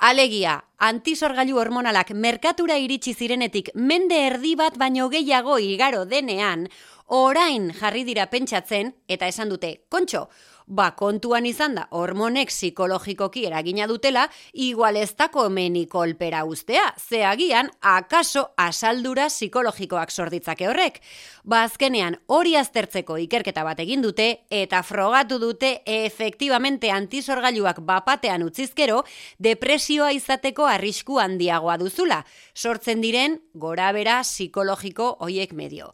alegia, 0.04 0.58
antisorgailu 0.84 1.56
hormonalak 1.56 2.10
merkatura 2.12 2.76
iritsi 2.76 3.14
zirenetik 3.16 3.70
mende 3.74 4.18
erdi 4.26 4.52
bat 4.60 4.76
baino 4.76 5.06
gehiago 5.08 5.56
igaro 5.64 6.02
denean, 6.04 6.66
orain 7.08 7.70
jarri 7.78 8.04
dira 8.04 8.26
pentsatzen, 8.28 8.92
eta 9.08 9.30
esan 9.32 9.48
dute, 9.48 9.70
kontxo, 9.88 10.26
Ba, 10.66 10.94
kontuan 10.96 11.44
izan 11.44 11.74
da, 11.76 11.82
hormonek 11.92 12.48
psikologikoki 12.48 13.42
eragina 13.44 13.84
dutela, 13.86 14.22
igual 14.56 14.96
ez 14.96 15.10
da 15.12 15.26
komeni 15.28 15.82
kolpera 15.92 16.46
ustea, 16.48 16.86
ze 16.96 17.20
agian, 17.28 17.68
akaso 17.82 18.46
asaldura 18.56 19.26
psikologikoak 19.28 20.10
sorditzake 20.10 20.64
horrek. 20.70 21.02
Ba, 21.44 21.66
azkenean, 21.68 22.16
hori 22.32 22.56
aztertzeko 22.56 23.18
ikerketa 23.26 23.64
bat 23.66 23.82
egin 23.84 24.00
dute, 24.00 24.46
eta 24.48 24.80
frogatu 24.82 25.38
dute 25.42 25.82
efektibamente 25.84 26.88
antisorgailuak 26.90 27.82
bapatean 27.84 28.46
utzizkero, 28.48 29.02
depresioa 29.36 30.14
izateko 30.16 30.64
arrisku 30.64 31.20
handiagoa 31.20 31.76
duzula, 31.76 32.22
sortzen 32.54 33.04
diren 33.04 33.36
gorabera 33.52 34.22
psikologiko 34.24 35.12
hoiek 35.20 35.52
medio. 35.52 35.92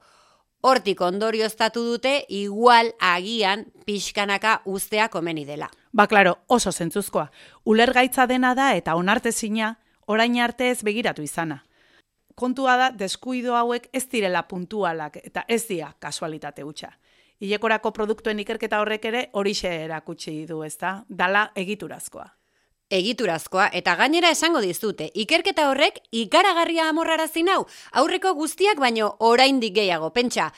Hortik 0.61 1.00
ondorioztatu 1.00 1.81
dute 1.81 2.26
igual 2.29 2.90
agian 3.00 3.64
pixkanaka 3.87 4.61
ustea 4.69 5.09
komeni 5.09 5.47
dela. 5.49 5.71
Ba, 5.93 6.05
klaro, 6.07 6.35
oso 6.49 6.71
zentzuzkoa. 6.71 7.31
Ulergaitza 7.64 8.26
dena 8.29 8.52
da 8.55 8.75
eta 8.76 8.95
onartezina, 8.95 9.79
orain 10.07 10.37
arte 10.40 10.69
ez 10.71 10.83
begiratu 10.85 11.25
izana. 11.25 11.62
Kontua 12.35 12.76
da, 12.76 12.90
deskuido 12.90 13.57
hauek 13.57 13.88
ez 13.93 14.05
direla 14.12 14.43
puntualak 14.49 15.17
eta 15.23 15.47
ez 15.49 15.62
dira 15.69 15.95
kasualitate 15.99 16.64
hutsa. 16.64 16.93
Ilekorako 17.40 17.95
produktuen 17.97 18.45
ikerketa 18.45 18.83
horrek 18.85 19.09
ere 19.09 19.25
horixe 19.33 19.73
erakutsi 19.87 20.45
du, 20.45 20.61
ezta? 20.62 21.07
Dala 21.09 21.50
egiturazkoa 21.57 22.29
egiturazkoa 22.90 23.70
eta 23.73 23.94
gainera 23.97 24.30
esango 24.35 24.61
dizute, 24.61 25.11
ikerketa 25.14 25.68
horrek 25.70 26.02
ikaragarria 26.11 26.88
amorrarazi 26.90 27.47
nau, 27.47 27.64
aurreko 27.92 28.35
guztiak 28.35 28.82
baino 28.82 29.14
oraindik 29.18 29.75
gehiago, 29.78 30.12
pentsa. 30.12 30.50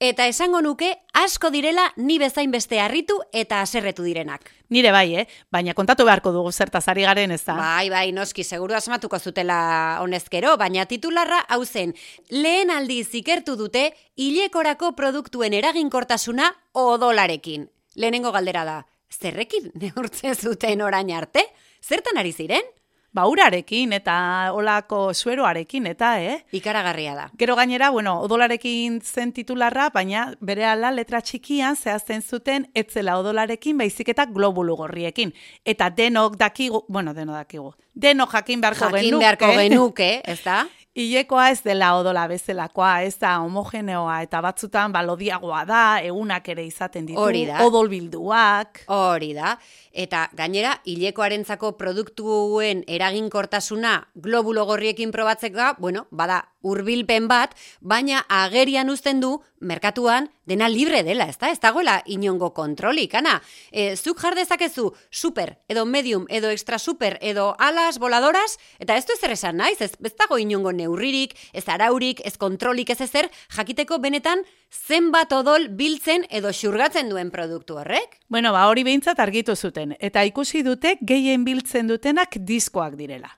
Eta 0.00 0.24
esango 0.24 0.62
nuke 0.64 0.94
asko 1.12 1.50
direla 1.52 1.82
ni 2.00 2.14
bezain 2.18 2.48
beste 2.50 2.78
harritu 2.80 3.18
eta 3.36 3.58
haserretu 3.60 4.00
direnak. 4.06 4.46
Nire 4.72 4.94
bai, 4.94 5.16
eh? 5.20 5.24
baina 5.52 5.74
kontatu 5.76 6.06
beharko 6.08 6.32
dugu 6.32 6.52
zertaz 6.52 6.86
ari 6.88 7.04
garen 7.04 7.34
ez 7.34 7.42
da. 7.44 7.58
Bai, 7.58 7.90
bai, 7.92 8.06
noski, 8.16 8.40
seguru 8.40 8.78
asmatuko 8.78 9.18
zutela 9.18 9.98
honezkero, 10.00 10.54
baina 10.56 10.86
titularra 10.88 11.42
hau 11.52 11.66
zen, 11.66 11.92
lehen 12.30 12.72
aldiz 12.72 13.10
ikertu 13.20 13.58
dute 13.60 13.90
hilekorako 14.16 14.94
produktuen 14.96 15.52
eraginkortasuna 15.52 16.48
odolarekin. 16.72 17.68
Lehenengo 17.94 18.32
galdera 18.32 18.64
da, 18.64 18.78
zerrekin 19.10 19.70
neurtzen 19.80 20.34
zuten 20.34 20.82
orain 20.82 21.10
arte? 21.10 21.44
Zertan 21.82 22.18
ari 22.20 22.32
ziren? 22.32 22.62
Ba, 23.10 23.24
urarekin 23.26 23.90
eta 23.96 24.52
olako 24.54 25.08
sueroarekin 25.10 25.88
eta, 25.90 26.12
eh? 26.22 26.36
Ikaragarria 26.54 27.16
da. 27.18 27.24
Gero 27.38 27.56
gainera, 27.58 27.88
bueno, 27.90 28.12
odolarekin 28.22 29.00
zen 29.02 29.32
titularra, 29.34 29.88
baina 29.90 30.28
bere 30.38 30.68
ala 30.70 30.92
letra 30.94 31.18
txikian 31.18 31.74
zehazten 31.74 32.22
zuten 32.22 32.68
etzela 32.72 33.16
odolarekin 33.18 33.82
baizik 33.82 34.12
eta 34.14 34.28
globulu 34.30 34.76
gorriekin. 34.78 35.34
Eta 35.66 35.90
denok 35.90 36.38
dakigu, 36.38 36.84
bueno, 36.86 37.10
denok 37.16 37.40
dakigu, 37.40 37.72
denok 37.98 38.30
jakin 38.38 38.62
beharko 38.62 38.92
jakin 38.92 39.08
genuke. 39.08 39.24
beharko 39.26 39.50
genuke, 39.58 40.10
ez 40.22 40.38
da? 40.44 40.60
Ilekoa 40.98 41.50
ez 41.52 41.60
dela 41.62 41.92
odola 41.94 42.24
bezelakoa, 42.26 43.04
ez 43.06 43.14
da 43.22 43.36
homogeneoa 43.44 44.16
eta 44.24 44.40
batzutan 44.42 44.90
balodiagoa 44.90 45.60
da, 45.68 45.82
egunak 46.02 46.48
ere 46.50 46.64
izaten 46.66 47.06
ditu, 47.06 47.20
Hori 47.22 47.44
da. 47.46 47.60
odolbilduak. 47.62 48.82
Hori 48.90 49.30
da. 49.36 49.54
Eta 49.94 50.24
gainera, 50.34 50.80
hilekoarentzako 50.90 51.76
produktuen 51.78 52.82
eraginkortasuna 52.90 54.00
globulo 54.18 54.66
gorriekin 54.66 55.14
probatzeka, 55.14 55.76
bueno, 55.78 56.08
bada 56.10 56.42
hurbilpen 56.62 57.28
bat, 57.30 57.54
baina 57.80 58.24
agerian 58.28 58.90
uzten 58.90 59.20
du 59.22 59.38
merkatuan 59.60 60.28
dena 60.44 60.68
libre 60.68 61.02
dela, 61.06 61.28
ezta? 61.30 61.50
Ez 61.50 61.60
dagoela 61.62 62.00
inongo 62.10 62.50
kontrolik, 62.54 63.14
ana. 63.14 63.36
E, 63.70 63.94
zuk 63.96 64.20
jar 64.20 64.34
dezakezu 64.34 64.90
super, 65.10 65.56
edo 65.68 65.86
medium, 65.86 66.26
edo 66.28 66.50
extra 66.50 66.78
super, 66.78 67.18
edo 67.22 67.54
alas, 67.58 67.98
voladoras, 68.02 68.58
eta 68.78 68.96
ez 68.96 69.06
du 69.06 69.14
ezer 69.14 69.36
esan 69.36 69.60
naiz, 69.60 69.78
ez, 69.80 69.92
ez 69.94 70.14
dago 70.18 70.38
inongo 70.38 70.72
neurririk, 70.80 71.36
ez 71.52 71.66
araurik, 71.68 72.22
ez 72.26 72.34
kontrolik, 72.40 72.90
ez 72.90 73.00
ezer, 73.04 73.28
jakiteko 73.56 74.00
benetan 74.02 74.42
zenbat 74.70 75.32
odol 75.36 75.68
biltzen 75.78 76.24
edo 76.30 76.52
xurgatzen 76.56 77.10
duen 77.12 77.30
produktu 77.30 77.76
horrek? 77.80 78.18
Bueno, 78.28 78.52
ba, 78.56 78.66
hori 78.70 78.84
behintzat 78.86 79.20
argitu 79.20 79.56
zuten, 79.56 79.94
eta 80.00 80.24
ikusi 80.28 80.64
dute 80.66 80.96
gehien 81.00 81.44
biltzen 81.44 81.90
dutenak 81.90 82.40
diskoak 82.48 82.96
direla. 82.98 83.30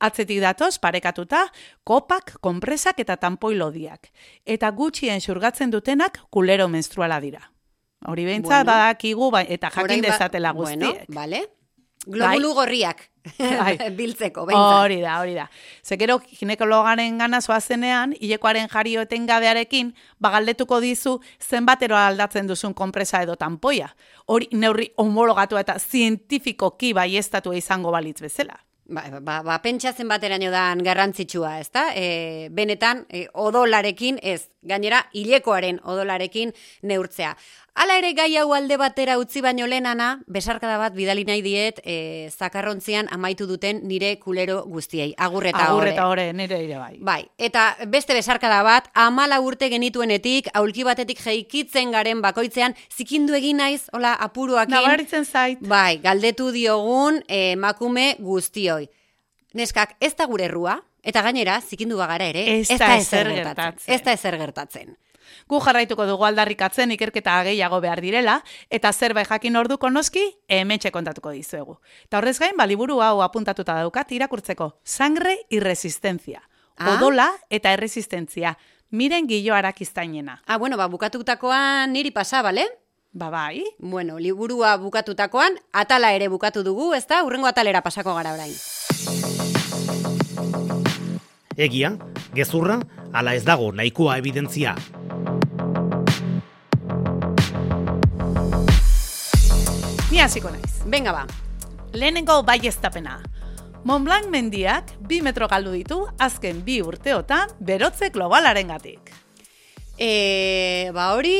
Atzetik 0.00 0.38
datoz, 0.40 0.78
parekatuta, 0.80 1.42
kopak, 1.84 2.38
konpresak 2.40 3.02
eta 3.02 3.18
tampoi 3.20 3.52
lodiak. 3.60 4.08
Eta 4.48 4.70
gutxien 4.72 5.20
xurgatzen 5.20 5.70
dutenak 5.74 6.22
kulero 6.32 6.70
menstruala 6.72 7.18
dira. 7.20 7.42
Hori 8.08 8.24
behintzat, 8.24 8.62
bueno, 8.64 8.70
badakigu, 8.72 9.28
ba, 9.34 9.42
eta 9.44 9.68
jakin 9.74 10.00
ba- 10.00 10.08
dezatela 10.08 10.54
guztiek. 10.56 11.02
Bueno, 11.04 11.20
vale. 11.20 11.42
Globulu 12.06 12.54
bai. 12.54 12.54
gorriak 12.54 13.10
bai. 13.38 13.74
biltzeko, 13.98 14.46
Hori 14.48 15.00
da, 15.02 15.18
hori 15.20 15.34
da. 15.34 15.46
Zekero, 15.84 16.18
ginekologaren 16.38 17.18
gana 17.18 17.40
zoazenean, 17.40 18.14
hilekoaren 18.20 18.68
jario 18.72 19.04
etengabearekin, 19.04 19.92
bagaldetuko 20.20 20.80
dizu 20.80 21.18
zenbatero 21.40 21.96
aldatzen 21.96 22.48
duzun 22.48 22.74
konpresa 22.74 23.22
edo 23.22 23.36
tanpoia. 23.36 23.90
Hori 24.26 24.48
neurri 24.52 24.90
homologatu 24.96 25.60
eta 25.60 25.76
zientifikoki 25.78 26.94
baiestatu 26.96 27.52
izango 27.52 27.92
balitz 27.92 28.20
bezala. 28.22 28.56
Ba, 28.90 29.04
ba, 29.22 29.36
ba 29.46 29.60
pentsatzen 29.62 30.08
bateraino 30.10 30.48
dan 30.50 30.80
garrantzitsua, 30.82 31.60
ezta? 31.62 31.92
E, 31.94 32.48
benetan, 32.50 33.04
e, 33.06 33.28
odolarekin, 33.38 34.18
ez, 34.22 34.48
gainera, 34.62 35.04
hilekoaren 35.14 35.80
odolarekin 35.84 36.52
neurtzea. 36.82 37.34
Hala 37.80 37.96
ere 38.00 38.10
gai 38.12 38.34
hau 38.36 38.50
alde 38.52 38.76
batera 38.76 39.14
utzi 39.20 39.40
baino 39.40 39.66
lehenana, 39.70 40.08
besarkada 40.28 40.76
bat 40.80 40.92
bidali 40.92 41.22
nahi 41.24 41.40
diet 41.40 41.78
e, 41.84 42.28
zakarrontzian 42.28 43.08
amaitu 43.14 43.46
duten 43.48 43.80
nire 43.88 44.16
kulero 44.20 44.64
guztiei. 44.66 45.14
Agurreta 45.16 45.62
hore. 45.62 45.70
Agurreta 45.70 46.08
hore, 46.10 46.26
nire 46.36 46.58
ere 46.66 46.76
bai. 46.76 46.98
Bai, 47.00 47.22
eta 47.38 47.70
beste 47.88 48.16
besarkada 48.16 48.60
bat, 48.66 48.90
amala 48.92 49.40
urte 49.40 49.70
genituenetik, 49.72 50.50
aulki 50.54 50.84
batetik 50.84 51.22
jeikitzen 51.24 51.94
garen 51.94 52.20
bakoitzean, 52.20 52.76
zikindu 52.90 53.38
egin 53.38 53.62
naiz, 53.62 53.86
hola, 53.94 54.16
apuruakin. 54.28 54.76
Nabaritzen 54.76 55.24
zait. 55.24 55.62
Bai, 55.62 56.00
galdetu 56.02 56.50
diogun 56.52 57.22
emakume 57.28 58.16
guztioi. 58.18 58.90
Neskak, 59.54 59.96
ez 60.02 60.12
da 60.18 60.26
gure 60.30 60.46
errua, 60.46 60.76
eta 61.02 61.22
gainera, 61.22 61.60
zikindu 61.60 61.96
bagara 61.96 62.26
ere, 62.30 62.60
ez 62.60 62.78
da 62.78 62.96
ezer 62.96 63.30
gertatzen. 63.34 63.94
Ez 63.94 64.02
da 64.02 64.12
ezer 64.12 64.36
gertatzen. 64.38 64.96
Gu 65.50 65.60
jarraituko 65.62 66.06
dugu 66.06 66.26
aldarrikatzen 66.26 66.92
ikerketa 66.94 67.36
gehiago 67.46 67.80
behar 67.82 68.00
direla, 68.02 68.40
eta 68.70 68.92
zerbait 68.92 69.28
jakin 69.28 69.56
orduko 69.56 69.90
noski, 69.90 70.24
emetxe 70.48 70.90
kontatuko 70.94 71.32
dizuegu. 71.34 71.78
Ta 72.08 72.18
horrez 72.18 72.38
gain, 72.38 72.56
baliburu 72.58 73.00
hau 73.02 73.20
apuntatuta 73.22 73.78
daukat 73.80 74.12
irakurtzeko. 74.12 74.72
Sangre 74.84 75.38
y 75.48 75.60
resistencia. 75.60 76.42
Ah? 76.76 76.96
Odola 76.96 77.30
eta 77.50 77.72
erresistentzia. 77.72 78.56
Miren 78.90 79.28
gillo 79.28 79.54
arakiztainena. 79.54 80.42
Ah, 80.46 80.58
bueno, 80.58 80.76
ba, 80.76 80.88
bukatutakoan 80.88 81.92
niri 81.92 82.10
pasa, 82.10 82.42
bale? 82.42 82.66
Ba, 83.12 83.30
bai. 83.30 83.64
Bueno, 83.78 84.18
liburua 84.18 84.76
bukatutakoan, 84.78 85.58
atala 85.72 86.12
ere 86.14 86.28
bukatu 86.28 86.62
dugu, 86.66 86.94
ezta? 86.94 87.22
Urrengo 87.24 87.46
atalera 87.46 87.82
pasako 87.82 88.14
gara 88.14 88.34
orain. 88.34 89.49
Egia, 91.60 91.90
gezurra, 92.32 92.78
ala 93.12 93.34
ez 93.36 93.42
dago 93.44 93.66
nahikoa 93.76 94.14
evidentzia. 94.16 94.72
Ni 100.08 100.22
hasiko 100.24 100.48
naiz. 100.48 100.80
Venga 100.88 101.12
ba. 101.12 101.26
Lehenengo 101.92 102.38
bai 102.48 102.62
estapena. 102.64 103.18
Montblanc 103.84 104.30
mendiak 104.32 104.94
bi 105.04 105.20
metro 105.20 105.50
galdu 105.52 105.74
ditu 105.76 105.98
azken 106.16 106.62
bi 106.64 106.78
urteotan 106.80 107.52
berotze 107.60 108.08
globalaren 108.08 108.72
gatik. 108.72 109.12
E, 110.00 110.88
ba 110.96 111.10
hori 111.12 111.36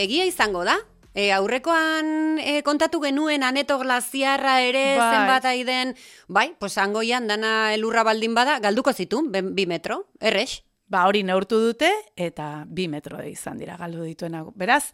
egia 0.00 0.24
izango 0.24 0.64
da. 0.64 0.78
E, 1.14 1.32
aurrekoan 1.34 2.38
e, 2.38 2.60
kontatu 2.62 3.00
genuen 3.02 3.42
aneto 3.42 3.78
glaziarra 3.80 4.60
ere 4.62 4.96
bai. 4.96 5.08
zenbat 5.16 5.48
aiden, 5.50 5.94
bai, 6.28 6.52
pues 6.58 6.76
angoian 6.78 7.26
dana 7.26 7.74
elurra 7.74 8.04
baldin 8.06 8.34
bada, 8.34 8.60
galduko 8.62 8.92
zitun, 8.92 9.32
bi 9.32 9.66
metro, 9.66 10.04
errex. 10.20 10.62
Ba 10.90 11.06
hori 11.06 11.22
neurtu 11.22 11.58
dute 11.62 11.90
eta 12.18 12.64
bi 12.66 12.88
metro 12.90 13.22
izan 13.22 13.58
dira 13.58 13.76
galdu 13.78 14.06
dituena. 14.06 14.44
Beraz, 14.54 14.90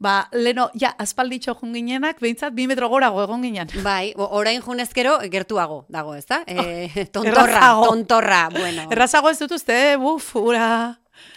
Ba, 0.00 0.30
leno, 0.32 0.70
ja, 0.80 0.94
aspalditxo 0.96 1.52
junginenak, 1.58 2.22
behintzat, 2.24 2.54
bi 2.56 2.64
metro 2.64 2.86
gorago 2.88 3.20
egon 3.20 3.42
ginen. 3.44 3.68
Bai, 3.84 4.14
orain 4.16 4.62
junezkero, 4.64 5.18
gertuago 5.28 5.82
dago, 5.92 6.14
ez 6.16 6.24
da? 6.24 6.38
E, 6.48 7.04
tontorra, 7.12 7.74
tontorra, 7.84 8.40
bueno. 8.54 8.86
Errazago 8.88 9.28
ez 9.28 9.36
dut 9.42 9.52
uste, 9.58 9.76
buf, 10.00 10.30
ura. 10.40 10.70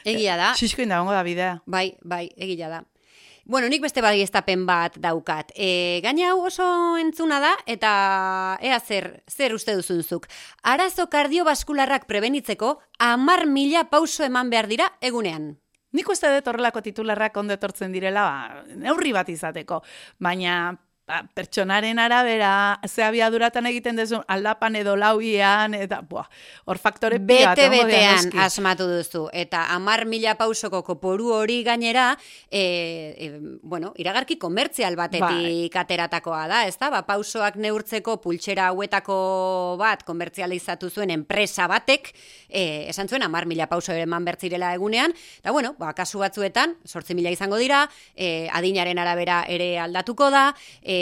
Egia 0.07 0.39
da. 0.39 0.53
Xisko 0.55 0.85
inda, 0.85 1.03
da 1.03 1.27
bidea. 1.27 1.57
Bai, 1.67 1.89
bai, 2.07 2.29
egia 2.39 2.71
da. 2.71 2.85
Bueno, 3.45 3.67
nik 3.67 3.81
beste 3.83 3.99
bai 3.99 4.21
estapen 4.23 4.61
bat 4.63 4.93
daukat. 5.03 5.49
E, 5.59 5.99
gaina 6.03 6.29
hau 6.31 6.45
oso 6.47 6.63
entzuna 6.95 7.41
da, 7.43 7.51
eta 7.67 7.89
ea 8.63 8.77
zer, 8.79 9.09
zer 9.27 9.51
uste 9.53 9.75
duzunzuk. 9.75 10.29
Arazo 10.63 11.09
kardiobaskularrak 11.11 12.07
prebenitzeko, 12.07 12.77
amar 13.03 13.43
mila 13.51 13.89
pauso 13.91 14.23
eman 14.23 14.49
behar 14.49 14.69
dira 14.71 14.87
egunean. 15.01 15.57
Nik 15.91 16.07
uste 16.09 16.31
dut 16.31 16.47
horrelako 16.47 16.81
titularrak 16.87 17.35
ondo 17.37 17.53
etortzen 17.59 17.91
direla, 17.91 18.23
ba, 18.23 18.63
neurri 18.79 19.11
bat 19.11 19.27
izateko, 19.29 19.81
baina 20.23 20.77
ba, 21.07 21.23
pertsonaren 21.35 21.99
arabera, 21.99 22.79
ze 22.87 23.03
abiaduratan 23.03 23.65
egiten 23.67 23.97
dezu, 23.99 24.21
aldapan 24.31 24.77
edo 24.79 24.95
lauian, 24.95 25.73
eta, 25.75 25.99
buah, 26.07 26.29
hor 26.65 26.79
faktore 26.79 27.19
pila 27.19 27.49
bat, 27.51 27.59
Bete 27.59 27.67
egongo 27.67 27.87
dira 27.89 27.97
betean 27.99 28.29
noski. 28.29 28.39
asmatu 28.45 28.87
duzu. 28.87 29.23
Eta 29.35 29.65
amar 29.75 30.05
mila 30.07 30.35
pausoko 30.39 30.83
koporu 30.87 31.33
hori 31.35 31.59
gainera, 31.67 32.13
e, 32.49 32.63
e, 33.17 33.29
bueno, 33.61 33.91
iragarki 33.99 34.37
komertzial 34.39 34.95
batetik 34.95 35.75
ateratakoa 35.75 36.45
da, 36.47 36.61
ez 36.67 36.77
da? 36.79 36.89
Ba, 36.93 37.03
pausoak 37.07 37.59
neurtzeko 37.59 38.17
pultsera 38.23 38.69
hauetako 38.71 39.75
bat 39.79 40.05
komertzializatu 40.07 40.89
zuen 40.89 41.11
enpresa 41.11 41.67
batek, 41.67 42.13
e, 42.47 42.87
esan 42.93 43.11
zuen 43.11 43.27
amar 43.27 43.45
mila 43.49 43.67
pauso 43.67 43.91
eman 43.91 44.23
bertzirela 44.23 44.71
egunean, 44.77 45.11
eta 45.43 45.51
bueno, 45.51 45.75
ba, 45.79 45.91
kasu 45.97 46.23
batzuetan, 46.23 46.77
sortzi 46.87 47.13
mila 47.13 47.31
izango 47.33 47.59
dira, 47.59 47.83
e, 48.15 48.47
adinaren 48.55 49.03
arabera 49.03 49.43
ere 49.51 49.73
aldatuko 49.83 50.31
da, 50.31 50.47
e, 50.81 50.92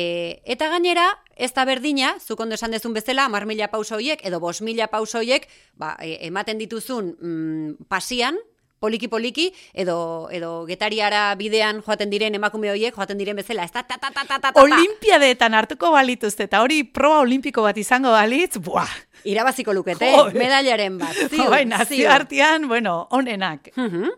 eta 0.46 0.70
gainera, 0.72 1.08
ez 1.36 1.52
da 1.56 1.66
berdina, 1.66 2.16
zuk 2.20 2.40
ondo 2.44 2.56
esan 2.56 2.72
dezun 2.72 2.94
bezala, 2.94 3.28
mar 3.30 3.46
mila 3.50 3.70
pauso 3.72 3.98
horiek, 3.98 4.22
edo 4.26 4.40
bos 4.40 4.62
mila 4.62 4.88
pauso 4.92 5.20
horiek, 5.20 5.48
ba, 5.74 5.96
e, 6.00 6.18
ematen 6.28 6.60
dituzun 6.62 7.16
mm, 7.18 7.88
pasian, 7.90 8.38
poliki-poliki, 8.82 9.52
edo, 9.78 10.28
edo 10.34 10.66
getariara 10.66 11.36
bidean 11.38 11.84
joaten 11.86 12.10
diren 12.10 12.36
emakume 12.38 12.72
horiek, 12.74 12.96
joaten 12.98 13.20
diren 13.22 13.38
bezala, 13.38 13.68
ez 13.70 13.74
da, 13.76 13.84
ta, 13.86 14.00
ta, 14.02 14.10
ta, 14.10 14.26
ta, 14.26 14.40
ta, 14.40 14.52
ta, 14.52 14.62
Olimpiadeetan 14.62 15.54
hartuko 15.54 15.92
balituzte, 15.94 16.50
eta 16.50 16.64
hori 16.66 16.82
proba 16.84 17.22
olimpiko 17.22 17.62
bat 17.68 17.78
izango 17.78 18.14
balitz, 18.16 18.58
buah, 18.58 18.90
irabaziko 19.30 19.76
lukete, 19.78 20.10
Jode. 20.16 20.40
medailaren 20.42 20.98
bat, 21.02 21.14
ziur, 21.28 21.50
bai, 21.54 21.64
ziur. 21.64 21.74
nazioartean, 21.76 22.68
bueno, 22.68 23.06
onenak. 23.12 23.70
Mhm. 23.78 24.10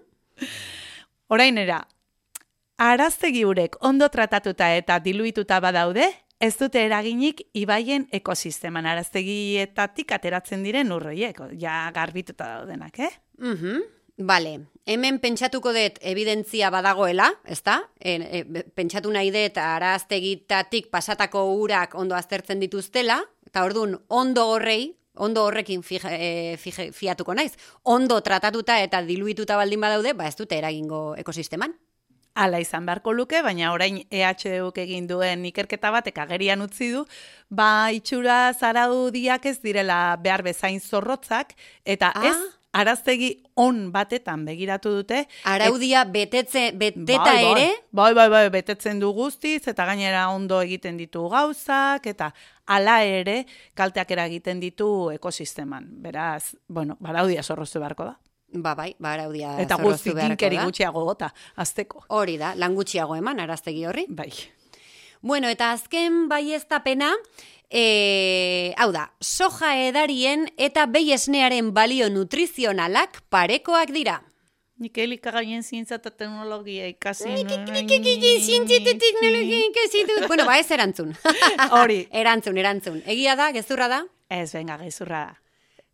Orainera, 1.34 1.82
araztegi 2.78 3.46
urek 3.46 3.78
ondo 3.82 4.10
tratatuta 4.10 4.74
eta 4.76 5.00
diluituta 5.00 5.60
badaude, 5.60 6.10
ez 6.44 6.54
dute 6.60 6.82
eraginik 6.84 7.42
ibaien 7.54 8.08
ekosisteman 8.12 8.86
araztegietatik 8.92 10.12
ateratzen 10.12 10.64
diren 10.66 10.92
urroiek, 10.92 11.40
ja 11.60 11.90
garbituta 11.96 12.58
daudenak, 12.58 13.00
eh? 13.00 13.12
Mhm. 13.40 13.84
Vale, 14.18 14.60
hemen 14.86 15.18
pentsatuko 15.18 15.72
dut 15.74 15.96
evidentzia 16.06 16.70
badagoela, 16.70 17.32
ezta? 17.50 17.80
E, 17.98 18.14
e, 18.22 18.64
pentsatu 18.76 19.10
nahi 19.10 19.32
dut 19.34 19.58
araztegitatik 19.58 20.92
pasatako 20.94 21.48
urak 21.56 21.96
ondo 21.96 22.16
aztertzen 22.16 22.60
dituztela, 22.62 23.24
eta 23.48 23.64
ordun 23.66 23.98
ondo 24.10 24.46
horrei, 24.52 24.94
ondo 25.16 25.48
horrekin 25.48 25.82
fije, 25.82 26.14
e, 26.14 26.58
fije, 26.58 26.92
fiatuko 26.92 27.34
naiz, 27.34 27.54
ondo 27.84 28.20
tratatuta 28.22 28.78
eta 28.84 29.02
diluituta 29.02 29.58
baldin 29.58 29.82
badaude, 29.82 30.14
ba 30.14 30.28
ez 30.28 30.36
dute 30.38 30.62
eragingo 30.62 31.16
ekosisteman. 31.18 31.74
Hala 32.36 32.60
izan 32.60 32.86
beharko 32.88 33.14
luke, 33.14 33.42
baina 33.46 33.72
orain 33.74 34.00
EHUk 34.10 34.78
egin 34.82 35.06
duen 35.08 35.44
ikerketa 35.46 35.92
batek 35.94 36.18
agerian 36.18 36.62
utzi 36.66 36.88
du, 36.92 37.04
ba 37.50 37.92
itxura 37.94 38.54
zaraudiak 38.58 39.46
ez 39.46 39.60
direla 39.62 40.18
behar 40.18 40.42
bezain 40.42 40.80
zorrotzak, 40.82 41.54
eta 41.86 42.12
Ah. 42.16 42.26
ez 42.26 42.36
araztegi 42.74 43.44
on 43.56 43.92
batetan 43.92 44.46
begiratu 44.46 44.90
dute. 44.96 45.28
Araudia 45.44 46.06
betetze, 46.06 46.72
beteta 46.74 47.22
bai, 47.24 47.44
bai. 47.44 47.52
ere, 47.52 47.70
Bai, 47.92 48.14
bai, 48.16 48.28
bai, 48.30 48.50
betetzen 48.50 49.00
du 49.00 49.12
guztiz, 49.14 49.68
eta 49.68 49.86
gainera 49.86 50.30
ondo 50.30 50.60
egiten 50.62 50.98
ditu 50.98 51.30
gauzak, 51.30 52.08
eta 52.08 52.34
hala 52.66 53.04
ere 53.04 53.46
kalteak 53.76 54.10
eragiten 54.10 54.60
ditu 54.60 55.12
ekosisteman. 55.12 55.86
Beraz, 56.02 56.56
bueno, 56.68 56.98
baraudia 57.00 57.44
zorroztu 57.44 57.78
beharko 57.80 58.06
da. 58.06 58.18
Ba 58.54 58.76
bai, 58.76 58.94
ba 59.00 59.14
araudia 59.14 59.56
eta 59.62 59.78
guzti 59.82 60.14
da. 60.14 60.30
gutxiago 60.64 61.04
gota, 61.06 61.34
azteko. 61.56 62.06
Hori 62.10 62.38
da, 62.38 62.54
lan 62.56 62.76
gutxiago 62.76 63.16
eman 63.16 63.40
araztegi 63.40 63.86
horri. 63.86 64.06
Bai. 64.10 64.32
Bueno, 65.22 65.48
eta 65.48 65.72
azken 65.72 66.28
baieztapena, 66.30 67.14
e, 67.70 68.74
hau 68.78 68.92
da, 68.92 69.08
soja 69.22 69.74
edarien 69.88 70.50
eta 70.58 70.86
behi 70.86 71.14
esnearen 71.16 71.74
balio 71.74 72.10
nutrizionalak 72.12 73.24
parekoak 73.34 73.94
dira. 73.96 74.22
Nik 74.84 74.98
elikagaien 74.98 75.64
zientza 75.64 75.96
eta 75.96 76.12
teknologia 76.12 76.90
ikasi. 76.92 77.30
Bueno, 80.28 80.46
ba 80.50 80.58
ez 80.60 80.70
erantzun. 80.72 81.14
Hori. 81.80 82.02
erantzun, 82.12 82.58
erantzun. 82.58 83.00
Egia 83.06 83.38
da, 83.40 83.52
gezurra 83.56 83.88
da? 83.88 84.04
Ez, 84.30 84.52
venga, 84.54 84.78
gezurra 84.82 85.24
da. 85.30 85.43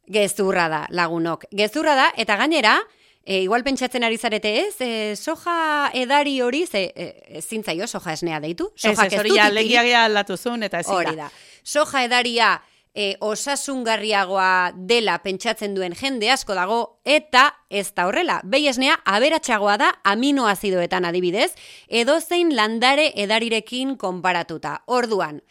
Gezurra 0.09 0.67
da, 0.69 0.85
lagunok. 0.89 1.45
Gezurra 1.53 1.93
da, 1.95 2.07
eta 2.17 2.35
gainera, 2.39 2.79
e, 3.23 3.43
igual 3.43 3.63
pentsatzen 3.63 4.03
ari 4.03 4.17
zarete 4.17 4.55
ez, 4.63 4.75
e, 4.81 5.15
soja 5.15 5.91
edari 5.93 6.39
hori, 6.41 6.65
ze, 6.65 6.87
e, 6.95 7.37
ezin 7.37 7.63
zaio 7.63 7.87
soja 7.87 8.15
esnea 8.17 8.39
deitu? 8.41 8.71
Ez, 8.75 8.95
Sojak 8.95 9.13
ez, 9.13 9.19
hori 9.19 9.37
legiagia 9.53 10.05
aldatu 10.07 10.37
zuen, 10.37 10.63
eta 10.65 10.81
ezin 10.81 10.95
Hori 10.95 11.15
da. 11.15 11.29
Soja 11.63 12.03
edaria 12.07 12.55
e, 12.93 13.15
osasungarriagoa 13.21 14.71
dela 14.73 15.19
pentsatzen 15.21 15.75
duen 15.77 15.93
jende 15.93 16.31
asko 16.33 16.57
dago, 16.57 16.79
eta 17.05 17.45
ez 17.69 17.91
da 17.93 18.07
horrela. 18.09 18.39
Behi 18.43 18.67
esnea 18.71 18.97
aberatsagoa 19.05 19.77
da 19.77 19.91
aminoazidoetan 20.09 21.05
adibidez, 21.05 21.51
edozein 21.87 22.55
landare 22.57 23.11
edarirekin 23.15 23.95
konparatuta. 24.01 24.79
Orduan, 24.87 25.41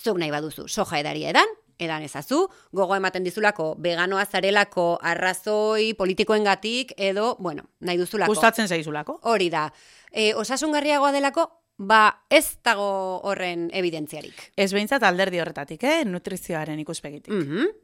zuk 0.00 0.18
nahi 0.18 0.32
baduzu 0.32 0.68
soja 0.68 1.04
edaria 1.04 1.36
edan, 1.36 1.52
edan 1.78 2.02
ezazu, 2.02 2.46
gogo 2.72 2.96
ematen 2.96 3.24
dizulako 3.24 3.74
veganoa 3.82 4.24
zarelako 4.26 4.98
arrazoi 5.02 5.92
politikoengatik 5.94 6.94
edo, 6.96 7.36
bueno, 7.38 7.68
nahi 7.80 7.98
duzulako. 8.00 8.32
Gustatzen 8.32 8.68
zaizulako. 8.68 9.20
Hori 9.22 9.50
da. 9.50 9.68
E, 10.10 10.32
osasungarriagoa 10.34 11.12
delako, 11.12 11.48
ba 11.76 12.22
ez 12.30 12.58
dago 12.64 13.20
horren 13.28 13.68
evidentziarik. 13.72 14.52
Ez 14.56 14.72
behintzat 14.72 15.02
alderdi 15.04 15.40
horretatik, 15.40 15.82
eh? 15.84 16.04
Nutrizioaren 16.08 16.80
ikuspegitik. 16.80 17.34
Mhm. 17.34 17.74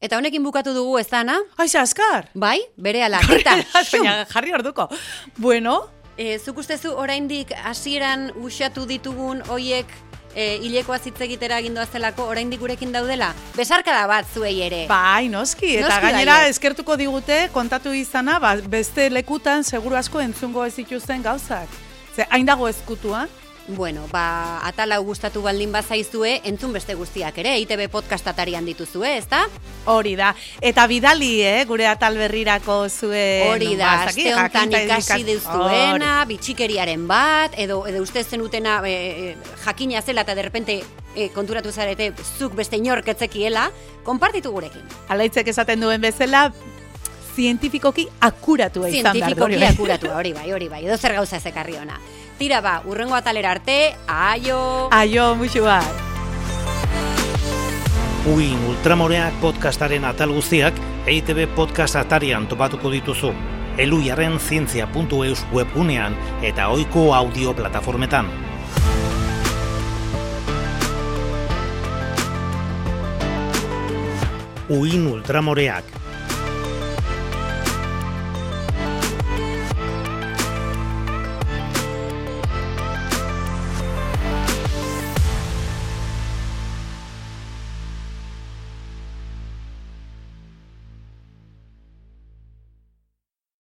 Eta 0.00 0.18
honekin 0.18 0.44
bukatu 0.44 0.74
dugu 0.76 0.98
ez 0.98 1.08
dana, 1.08 1.38
Aiza, 1.56 1.80
askar! 1.80 2.28
bai, 2.34 2.60
bere 2.76 3.02
ala, 3.02 3.20
eta, 3.32 3.56
jarri 4.28 4.52
orduko. 4.52 4.90
Bueno, 5.38 5.86
e, 6.18 6.38
zuk 6.38 6.58
ustezu 6.58 6.92
oraindik 6.96 7.52
hasieran 7.64 8.30
usatu 8.36 8.86
ditugun 8.88 9.42
hoiek 9.48 9.88
e, 10.36 10.58
hilekoa 10.60 10.98
hitz 11.04 11.16
egitera 11.24 11.58
egindoa 11.62 11.86
zelako 11.88 12.26
oraindik 12.28 12.60
gurekin 12.60 12.92
daudela? 12.92 13.32
Besarkada 13.56 14.04
bat 14.06 14.28
zuei 14.34 14.60
ere. 14.66 14.82
bai, 14.90 15.28
noski. 15.32 15.72
Eta 15.78 15.88
Noski 15.88 16.02
gainera 16.04 16.34
baietz. 16.42 16.50
eskertuko 16.58 16.96
digute 17.00 17.48
kontatu 17.56 17.94
izana, 17.96 18.38
ba, 18.38 18.54
beste 18.76 19.08
lekutan 19.10 19.64
seguru 19.64 19.96
asko 19.96 20.20
entzungo 20.20 20.64
ez 20.68 20.74
dituzten 20.76 21.22
gauzak. 21.24 21.68
Ze, 22.14 22.26
hain 22.30 22.46
dago 22.46 22.68
ezkutuan. 22.68 23.28
Bueno, 23.68 24.04
ba, 24.12 24.60
atala 24.66 24.98
gustatu 25.02 25.40
baldin 25.42 25.72
bazaizue, 25.74 26.36
entzun 26.46 26.72
beste 26.76 26.94
guztiak 26.94 27.38
ere, 27.42 27.56
ITB 27.58 27.88
podcast 27.90 28.28
atarian 28.30 28.64
dituzue, 28.64 29.16
ezta? 29.18 29.40
Hori 29.90 30.12
da. 30.14 30.28
Eta 30.60 30.84
bidali, 30.86 31.40
eh, 31.42 31.64
gure 31.66 31.88
atal 31.90 32.14
berrirako 32.16 32.76
zuen... 32.88 33.48
Hori 33.50 33.72
da, 33.74 33.88
ba, 33.88 34.04
ez 34.04 34.14
dakit, 34.14 34.28
aste 34.30 34.36
honetan 34.36 34.76
ikasi 34.84 35.18
ikas- 35.24 35.26
duzuena, 35.32 36.12
bitxikeriaren 36.30 37.08
bat, 37.10 37.58
edo, 37.58 37.80
edo 37.90 38.04
uste 38.06 38.22
zenutena 38.22 38.78
e, 38.86 38.94
e, 38.94 39.36
jakina 39.64 40.00
zela 40.02 40.22
eta 40.22 40.38
derrepente 40.38 40.78
e, 41.16 41.28
konturatu 41.34 41.72
zarete 41.74 42.12
zuk 42.38 42.54
beste 42.54 42.78
inork 42.78 43.08
etzekiela, 43.16 43.72
konpartitu 44.06 44.54
gurekin. 44.54 44.86
Alaitzek 45.10 45.50
esaten 45.50 45.82
duen 45.82 46.00
bezala, 46.06 46.52
zientifikoki 47.36 48.08
akuratua 48.20 48.88
izan 48.88 49.02
behar 49.12 49.34
du, 49.34 49.44
Zientifikoki 49.44 49.60
bai. 49.60 49.68
akuratua, 49.74 50.16
hori 50.16 50.32
bai, 50.32 50.52
hori 50.52 50.68
bai, 50.72 50.82
edo 50.86 50.96
zer 50.96 51.12
gauza 51.18 51.36
ez 51.36 51.46
ekarri 51.46 51.76
ona. 51.76 52.00
Tira 52.38 52.60
ba, 52.64 52.82
urrengo 52.84 53.14
atalera 53.16 53.50
arte, 53.56 53.94
aio! 54.08 54.88
Aio, 54.92 55.34
musu 55.36 55.62
bat. 55.64 56.02
Uin 58.26 58.58
Ultramoreak 58.68 59.36
podcastaren 59.40 60.04
atal 60.04 60.32
guztiak 60.34 60.74
EITB 61.06 61.44
podcast 61.54 61.94
atarian 62.00 62.48
topatuko 62.50 62.90
dituzu. 62.90 63.30
Eluiarren 63.78 64.40
zientzia.eus 64.40 65.44
webgunean 65.52 66.16
eta 66.42 66.68
ohiko 66.72 67.12
audio 67.14 67.54
plataformetan. 67.54 68.26
Uin 74.68 75.06
Ultramoreak 75.06 75.84